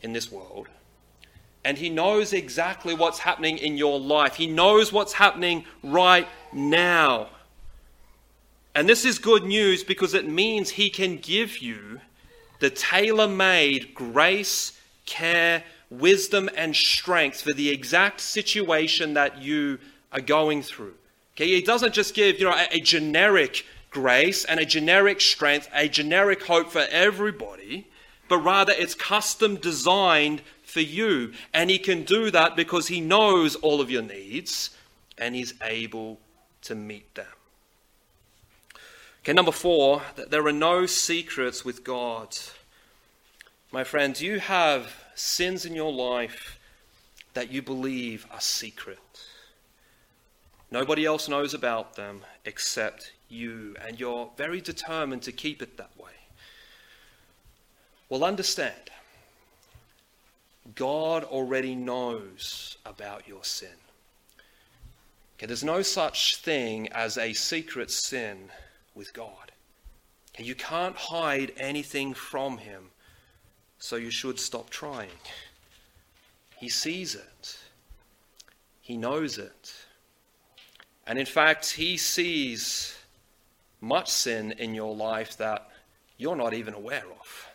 in 0.02 0.14
this 0.14 0.32
world. 0.32 0.68
And 1.64 1.78
He 1.78 1.90
knows 1.90 2.34
exactly 2.34 2.94
what's 2.94 3.20
happening 3.20 3.58
in 3.58 3.78
your 3.78 4.00
life. 4.00 4.36
He 4.36 4.48
knows 4.48 4.92
what's 4.92 5.14
happening 5.14 5.66
right 5.84 6.28
now. 6.52 7.30
And 8.74 8.88
this 8.88 9.06
is 9.06 9.20
good 9.20 9.44
news 9.44 9.84
because 9.84 10.14
it 10.14 10.28
means 10.28 10.72
He 10.72 10.90
can 10.90 11.18
give 11.18 11.60
you 11.60 12.02
the 12.62 12.70
tailor 12.70 13.28
made 13.28 13.94
grace, 13.94 14.80
care, 15.06 15.64
wisdom, 15.90 16.50
and 16.56 16.74
strength 16.74 17.42
for 17.42 17.52
the 17.52 17.70
exact 17.70 18.22
situation 18.22 19.16
that 19.16 19.42
you 19.42 19.78
are 20.14 20.22
going 20.22 20.64
through. 20.64 20.94
Okay, 21.36 21.48
He 21.48 21.62
doesn't 21.62 21.94
just 21.94 22.14
give 22.14 22.40
you 22.40 22.46
know, 22.46 22.56
a, 22.56 22.78
a 22.78 22.80
generic 22.80 23.66
grace 23.90 24.46
and 24.46 24.62
a 24.62 24.66
generic 24.66 25.20
strength, 25.20 25.68
a 25.74 25.90
generic 25.90 26.44
hope 26.44 26.72
for 26.72 26.86
everybody 26.90 27.88
but 28.32 28.38
rather 28.38 28.72
it's 28.72 28.96
custom 28.96 29.58
designed 29.58 30.42
for 30.64 30.80
you. 30.80 31.34
And 31.54 31.70
He 31.70 31.78
can 31.78 32.04
do 32.04 32.32
that 32.32 32.56
because 32.56 32.88
He 32.88 33.02
knows 33.02 33.58
all 33.58 33.82
of 33.82 33.92
your 33.92 34.04
needs 34.04 34.70
and 35.18 35.36
He's 35.36 35.54
able 35.62 36.18
to 36.62 36.74
meet 36.74 37.14
them. 37.14 37.26
Okay, 39.24 39.34
number 39.34 39.52
four, 39.52 40.02
that 40.16 40.32
there 40.32 40.48
are 40.48 40.52
no 40.52 40.88
secrets 40.88 41.64
with 41.64 41.84
God. 41.84 42.36
My 43.72 43.84
friends, 43.84 44.20
you 44.20 44.40
have 44.40 44.96
sins 45.14 45.64
in 45.64 45.76
your 45.76 45.94
life 45.94 46.60
that 47.36 47.52
you 47.52 47.62
believe 47.62 48.26
are 48.32 48.42
secret. 48.42 48.98
Nobody 50.72 51.06
else 51.06 51.30
knows 51.30 51.54
about 51.54 51.96
them 51.96 52.22
except 52.46 53.12
you, 53.30 53.76
and 53.86 54.00
you're 54.00 54.32
very 54.38 54.60
determined 54.60 55.22
to 55.24 55.32
keep 55.32 55.62
it 55.62 55.78
that 55.78 55.92
way. 56.00 56.10
Well, 58.10 58.24
understand, 58.24 58.90
God 60.74 61.24
already 61.26 61.76
knows 61.76 62.76
about 62.88 63.28
your 63.28 63.44
sin. 63.44 63.70
Okay, 65.38 65.46
there's 65.46 65.64
no 65.64 65.84
such 65.84 66.38
thing 66.38 66.88
as 66.90 67.20
a 67.20 67.34
secret 67.34 67.92
sin 67.92 68.50
with 68.96 69.14
God. 69.14 69.52
You 70.38 70.56
can't 70.56 70.96
hide 70.96 71.52
anything 71.58 72.14
from 72.14 72.58
Him, 72.58 72.90
so 73.78 73.96
you 73.96 74.12
should 74.12 74.40
stop 74.40 74.70
trying. 74.70 75.10
He 76.58 76.70
sees 76.70 77.16
it, 77.16 77.58
He 78.82 78.98
knows 78.98 79.38
it. 79.38 79.74
And 81.06 81.20
in 81.20 81.26
fact, 81.26 81.72
He 81.72 81.98
sees 81.98 82.98
much 83.82 84.10
sin 84.10 84.54
in 84.58 84.74
your 84.74 84.96
life 84.96 85.38
that 85.38 85.70
you're 86.18 86.36
not 86.36 86.54
even 86.54 86.74
aware 86.74 87.06
of. 87.20 87.48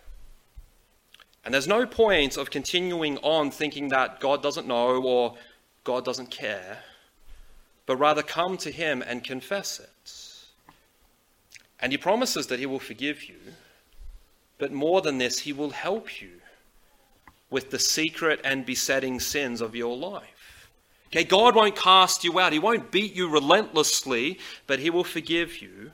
And 1.45 1.55
there's 1.55 1.69
no 1.69 1.87
point 1.87 2.37
of 2.37 2.51
continuing 2.51 3.19
on 3.19 3.53
thinking 3.53 3.89
that 3.91 4.19
God 4.19 4.43
doesn't 4.43 4.67
know 4.67 5.01
or 5.01 5.37
God 5.85 6.05
doesn't 6.05 6.31
care, 6.33 6.79
but 7.87 7.97
rather 7.97 8.23
come 8.23 8.57
to 8.59 8.71
Him 8.73 9.03
and 9.03 9.23
confess 9.23 9.79
it. 9.79 9.91
And 11.81 11.93
He 11.93 11.99
promises 11.99 12.47
that 12.49 12.59
He 12.59 12.67
will 12.67 12.81
forgive 12.81 13.25
you, 13.25 13.37
but 14.59 14.73
more 14.73 15.01
than 15.01 15.19
this, 15.19 15.41
He 15.41 15.53
will 15.53 15.71
help 15.71 16.21
you 16.21 16.41
with 17.51 17.71
the 17.71 17.79
secret 17.79 18.41
and 18.45 18.67
besetting 18.67 19.21
sins 19.21 19.61
of 19.61 19.77
your 19.77 19.97
life. 19.97 20.69
Okay, 21.09 21.25
God 21.25 21.55
won't 21.55 21.77
cast 21.77 22.25
you 22.25 22.39
out, 22.41 22.53
He 22.53 22.59
won't 22.59 22.91
beat 22.91 23.15
you 23.15 23.29
relentlessly, 23.29 24.39
but 24.67 24.79
He 24.79 24.91
will 24.91 25.05
forgive 25.05 25.63
you 25.63 25.93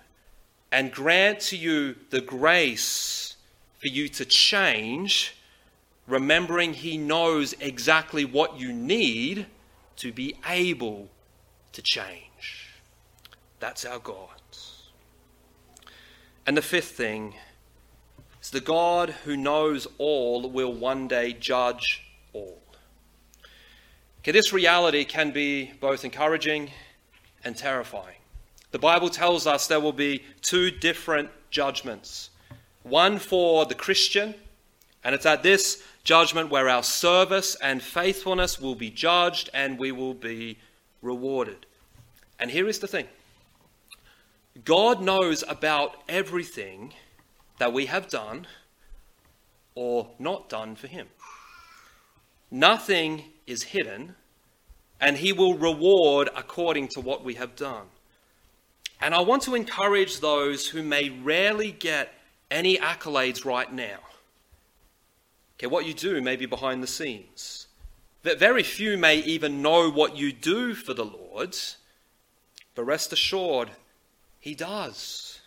and 0.70 0.90
grant 0.90 1.38
to 1.38 1.56
you 1.56 1.94
the 2.10 2.22
grace 2.22 3.36
for 3.78 3.88
you 3.88 4.08
to 4.08 4.24
change, 4.24 5.36
remembering 6.06 6.72
He 6.72 6.96
knows 6.96 7.54
exactly 7.60 8.24
what 8.24 8.58
you 8.58 8.72
need 8.72 9.46
to 9.96 10.12
be 10.12 10.34
able 10.48 11.08
to 11.72 11.82
change. 11.82 12.70
That's 13.60 13.84
our 13.84 13.98
God. 13.98 14.41
And 16.46 16.56
the 16.56 16.62
fifth 16.62 16.92
thing 16.92 17.34
is 18.42 18.50
the 18.50 18.60
God 18.60 19.10
who 19.24 19.36
knows 19.36 19.86
all 19.98 20.48
will 20.50 20.72
one 20.72 21.06
day 21.06 21.32
judge 21.32 22.02
all. 22.32 22.60
Okay, 24.20 24.32
this 24.32 24.52
reality 24.52 25.04
can 25.04 25.30
be 25.30 25.72
both 25.80 26.04
encouraging 26.04 26.70
and 27.44 27.56
terrifying. 27.56 28.16
The 28.72 28.78
Bible 28.78 29.08
tells 29.08 29.46
us 29.46 29.66
there 29.66 29.80
will 29.80 29.92
be 29.92 30.24
two 30.40 30.70
different 30.70 31.30
judgments 31.50 32.30
one 32.82 33.18
for 33.18 33.64
the 33.64 33.76
Christian, 33.76 34.34
and 35.04 35.14
it's 35.14 35.26
at 35.26 35.44
this 35.44 35.84
judgment 36.02 36.50
where 36.50 36.68
our 36.68 36.82
service 36.82 37.54
and 37.62 37.80
faithfulness 37.80 38.60
will 38.60 38.74
be 38.74 38.90
judged 38.90 39.50
and 39.54 39.78
we 39.78 39.92
will 39.92 40.14
be 40.14 40.58
rewarded. 41.00 41.66
And 42.40 42.50
here 42.50 42.66
is 42.66 42.80
the 42.80 42.88
thing 42.88 43.06
God 44.64 45.00
knows 45.00 45.42
about 45.48 46.02
everything 46.08 46.92
that 47.58 47.72
we 47.72 47.86
have 47.86 48.08
done 48.08 48.46
or 49.74 50.10
not 50.18 50.48
done 50.48 50.76
for 50.76 50.86
Him. 50.88 51.08
Nothing 52.50 53.24
is 53.46 53.62
hidden, 53.62 54.14
and 55.00 55.16
He 55.16 55.32
will 55.32 55.54
reward 55.54 56.28
according 56.36 56.88
to 56.88 57.00
what 57.00 57.24
we 57.24 57.34
have 57.34 57.56
done. 57.56 57.86
And 59.00 59.14
I 59.14 59.20
want 59.20 59.42
to 59.44 59.54
encourage 59.54 60.20
those 60.20 60.68
who 60.68 60.82
may 60.82 61.08
rarely 61.08 61.72
get 61.72 62.12
any 62.50 62.76
accolades 62.76 63.44
right 63.44 63.72
now. 63.72 63.98
Okay, 65.58 65.66
what 65.66 65.86
you 65.86 65.94
do 65.94 66.20
may 66.20 66.36
be 66.36 66.46
behind 66.46 66.82
the 66.82 66.86
scenes. 66.86 67.66
That 68.22 68.38
Very 68.38 68.62
few 68.62 68.98
may 68.98 69.16
even 69.16 69.62
know 69.62 69.90
what 69.90 70.16
you 70.16 70.32
do 70.32 70.74
for 70.74 70.94
the 70.94 71.04
Lord, 71.04 71.56
but 72.74 72.84
rest 72.84 73.12
assured, 73.12 73.70
He 74.42 74.56
does. 74.56 75.38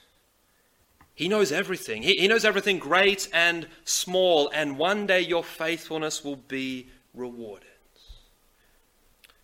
He 1.14 1.28
knows 1.28 1.52
everything. 1.52 2.02
He, 2.02 2.16
he 2.16 2.30
knows 2.30 2.46
everything 2.46 2.80
great 2.80 3.28
and 3.34 3.68
small, 3.84 4.50
and 4.54 4.78
one 4.78 5.06
day 5.06 5.20
your 5.20 5.44
faithfulness 5.44 6.24
will 6.24 6.38
be 6.38 6.88
rewarded. 7.14 7.68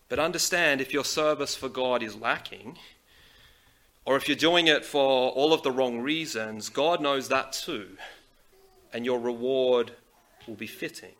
But 0.08 0.20
understand 0.20 0.80
if 0.80 0.94
your 0.94 1.04
service 1.04 1.54
for 1.54 1.68
God 1.68 2.02
is 2.02 2.16
lacking, 2.16 2.78
or 4.06 4.16
if 4.16 4.30
you're 4.30 4.38
doing 4.38 4.68
it 4.68 4.86
for 4.86 5.32
all 5.32 5.52
of 5.52 5.64
the 5.64 5.72
wrong 5.72 6.00
reasons, 6.00 6.70
God 6.70 7.02
knows 7.02 7.28
that 7.28 7.52
too, 7.52 7.98
and 8.94 9.06
your 9.06 9.20
reward 9.20 9.92
will 10.48 10.56
be 10.56 10.66
fitting. 10.66 11.16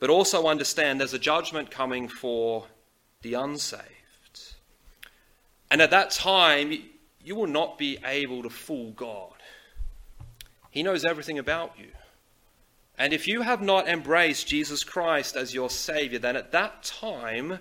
But 0.00 0.10
also 0.10 0.48
understand 0.48 0.98
there's 0.98 1.14
a 1.14 1.20
judgment 1.20 1.70
coming 1.70 2.08
for 2.08 2.66
the 3.22 3.34
unsaved. 3.34 3.97
And 5.70 5.82
at 5.82 5.90
that 5.90 6.10
time, 6.10 6.72
you 7.22 7.34
will 7.34 7.46
not 7.46 7.78
be 7.78 7.98
able 8.04 8.42
to 8.42 8.50
fool 8.50 8.92
God. 8.92 9.34
He 10.70 10.82
knows 10.82 11.04
everything 11.04 11.38
about 11.38 11.72
you. 11.78 11.88
And 12.98 13.12
if 13.12 13.28
you 13.28 13.42
have 13.42 13.62
not 13.62 13.88
embraced 13.88 14.48
Jesus 14.48 14.82
Christ 14.82 15.36
as 15.36 15.54
your 15.54 15.70
Savior, 15.70 16.18
then 16.18 16.36
at 16.36 16.52
that 16.52 16.82
time 16.82 17.60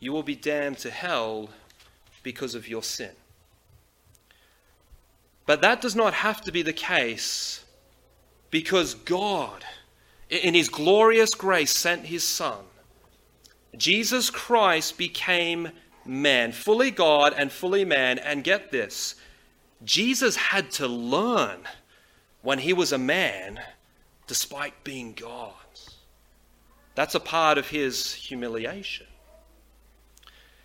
you 0.00 0.12
will 0.12 0.22
be 0.22 0.34
damned 0.34 0.78
to 0.78 0.90
hell 0.90 1.50
because 2.22 2.54
of 2.54 2.68
your 2.68 2.82
sin. 2.82 3.12
But 5.46 5.62
that 5.62 5.80
does 5.80 5.94
not 5.94 6.12
have 6.12 6.40
to 6.42 6.52
be 6.52 6.62
the 6.62 6.72
case 6.72 7.64
because 8.50 8.94
God, 8.94 9.64
in 10.28 10.54
His 10.54 10.68
glorious 10.68 11.34
grace, 11.34 11.72
sent 11.72 12.06
His 12.06 12.24
Son. 12.24 12.64
Jesus 13.76 14.28
Christ 14.28 14.98
became 14.98 15.70
man, 16.08 16.52
fully 16.52 16.90
God 16.90 17.34
and 17.36 17.52
fully 17.52 17.84
man. 17.84 18.18
And 18.18 18.42
get 18.42 18.70
this 18.70 19.14
Jesus 19.84 20.36
had 20.36 20.70
to 20.72 20.88
learn 20.88 21.60
when 22.42 22.58
he 22.58 22.72
was 22.72 22.92
a 22.92 22.98
man 22.98 23.60
despite 24.26 24.84
being 24.84 25.12
God. 25.12 25.52
That's 26.94 27.14
a 27.14 27.20
part 27.20 27.58
of 27.58 27.68
his 27.68 28.12
humiliation. 28.12 29.06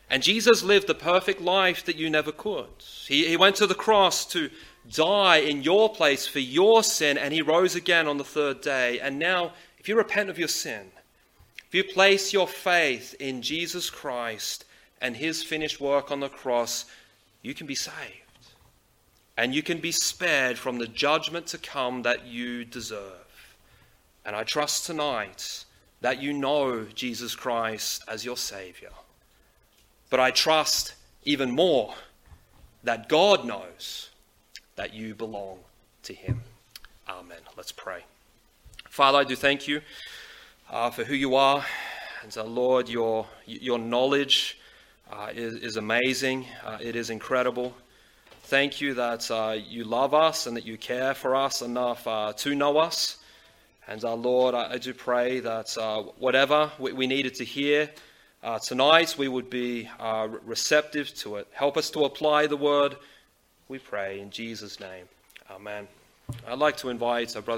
And 0.10 0.24
Jesus 0.24 0.64
lived 0.64 0.88
the 0.88 0.96
perfect 0.96 1.41
life 1.41 1.86
that 1.86 1.96
you 1.96 2.10
never 2.10 2.32
could. 2.32 2.70
He, 3.08 3.28
he 3.28 3.38
went 3.38 3.56
to 3.58 3.68
the 3.68 3.76
cross 3.76 4.26
to 4.28 4.50
die 4.91 5.38
in 5.38 5.62
your 5.62 5.94
place 5.94 6.26
for 6.26 6.39
your 6.39 6.84
sin, 6.84 7.20
and 7.20 7.34
he 7.34 7.44
rose 7.44 7.76
again 7.76 8.08
on 8.08 8.18
the 8.18 8.24
third 8.24 8.62
day. 8.62 9.00
And 9.00 9.20
now, 9.20 9.54
if 9.78 9.88
you 9.88 9.96
repent 9.96 10.32
of 10.32 10.39
your 10.39 10.48
sin, 10.48 10.91
if 11.68 11.76
you 11.76 11.84
place 11.84 12.34
your 12.34 12.48
faith 12.48 13.16
in 13.20 13.44
Jesus 13.44 13.91
Christ 13.91 14.66
and 15.04 15.18
his 15.18 15.43
finished 15.43 15.82
work 15.82 16.12
on 16.12 16.22
the 16.22 16.30
cross, 16.30 16.86
you 17.41 17.54
can 17.54 17.68
be 17.68 17.76
saved. 17.76 17.97
And 19.38 19.54
you 19.54 19.62
can 19.62 19.80
be 19.80 19.91
spared 19.91 20.58
from 20.58 20.78
the 20.78 20.88
judgment 20.88 21.45
to 21.47 21.58
come 21.58 22.04
that 22.04 22.26
you 22.26 22.64
deserve. 22.64 23.58
And 24.26 24.34
I 24.34 24.45
trust 24.45 24.86
tonight 24.86 25.66
that 25.99 26.22
you 26.22 26.32
know 26.32 26.86
Jesus 26.86 27.36
Christ 27.36 28.04
as 28.08 28.24
your 28.24 28.38
Savior. 28.38 28.91
But 30.10 30.22
I 30.22 30.32
trust 30.32 30.95
even 31.24 31.51
more 31.51 31.93
that 32.84 33.10
God 33.10 33.45
knows 33.45 34.10
that 34.78 34.93
you 34.93 35.16
belong 35.16 35.60
to 36.04 36.14
Him. 36.14 36.41
Amen. 37.10 37.39
Let's 37.58 37.74
pray. 37.74 38.06
Father, 38.88 39.18
I 39.18 39.24
do 39.26 39.36
thank 39.36 39.68
you 39.68 39.82
uh, 40.70 40.91
for 40.91 41.04
who 41.04 41.16
you 41.16 41.36
are. 41.36 41.66
And 42.22 42.32
so, 42.32 42.45
Lord, 42.45 42.88
your, 42.88 43.26
your 43.45 43.80
knowledge 43.80 44.60
uh, 45.12 45.30
is, 45.34 45.56
is, 45.56 45.78
amazing, 45.78 46.45
uh, 46.66 46.78
it 46.82 46.95
is 46.95 47.10
incredible. 47.10 47.74
Thank 48.43 48.82
you 48.82 48.93
that 48.95 49.30
uh, 49.30 49.58
you 49.58 49.84
love 49.84 50.14
us 50.14 50.47
and 50.47 50.58
that 50.58 50.66
you 50.66 50.78
care 50.78 51.14
for 51.14 51.36
us 51.36 51.62
enough 51.62 52.08
uh, 52.08 52.34
to 52.38 52.56
know 52.56 52.78
us. 52.78 53.18
And 53.88 54.04
uh, 54.04 54.16
Lord, 54.16 54.56
I, 54.56 54.74
I, 54.74 54.78
do 54.78 54.93
pray 54.93 55.39
that 55.41 55.76
whatever 56.18 56.72
we, 56.80 56.93
we 56.93 57.08
needed 57.08 57.36
to 57.36 57.45
hear, 57.45 57.89
uh, 58.43 58.60
tonight 58.60 59.16
we 59.18 59.30
would 59.30 59.49
be 59.49 59.89
uh, 60.01 60.28
receptive 60.43 61.14
to 61.16 61.38
it. 61.38 61.47
Help 61.54 61.78
us 61.78 61.89
to 61.91 62.04
apply 62.04 62.45
the 62.47 62.58
word, 62.58 62.97
we 63.70 63.80
pray, 63.80 64.20
in 64.20 64.32
Jesus' 64.32 64.82
name. 64.82 65.06
Amen. 65.49 65.88
I'd 66.45 66.60
like 66.60 66.76
to 66.78 66.89
invite 66.89 67.38
our 67.38 67.41
brother. 67.41 67.51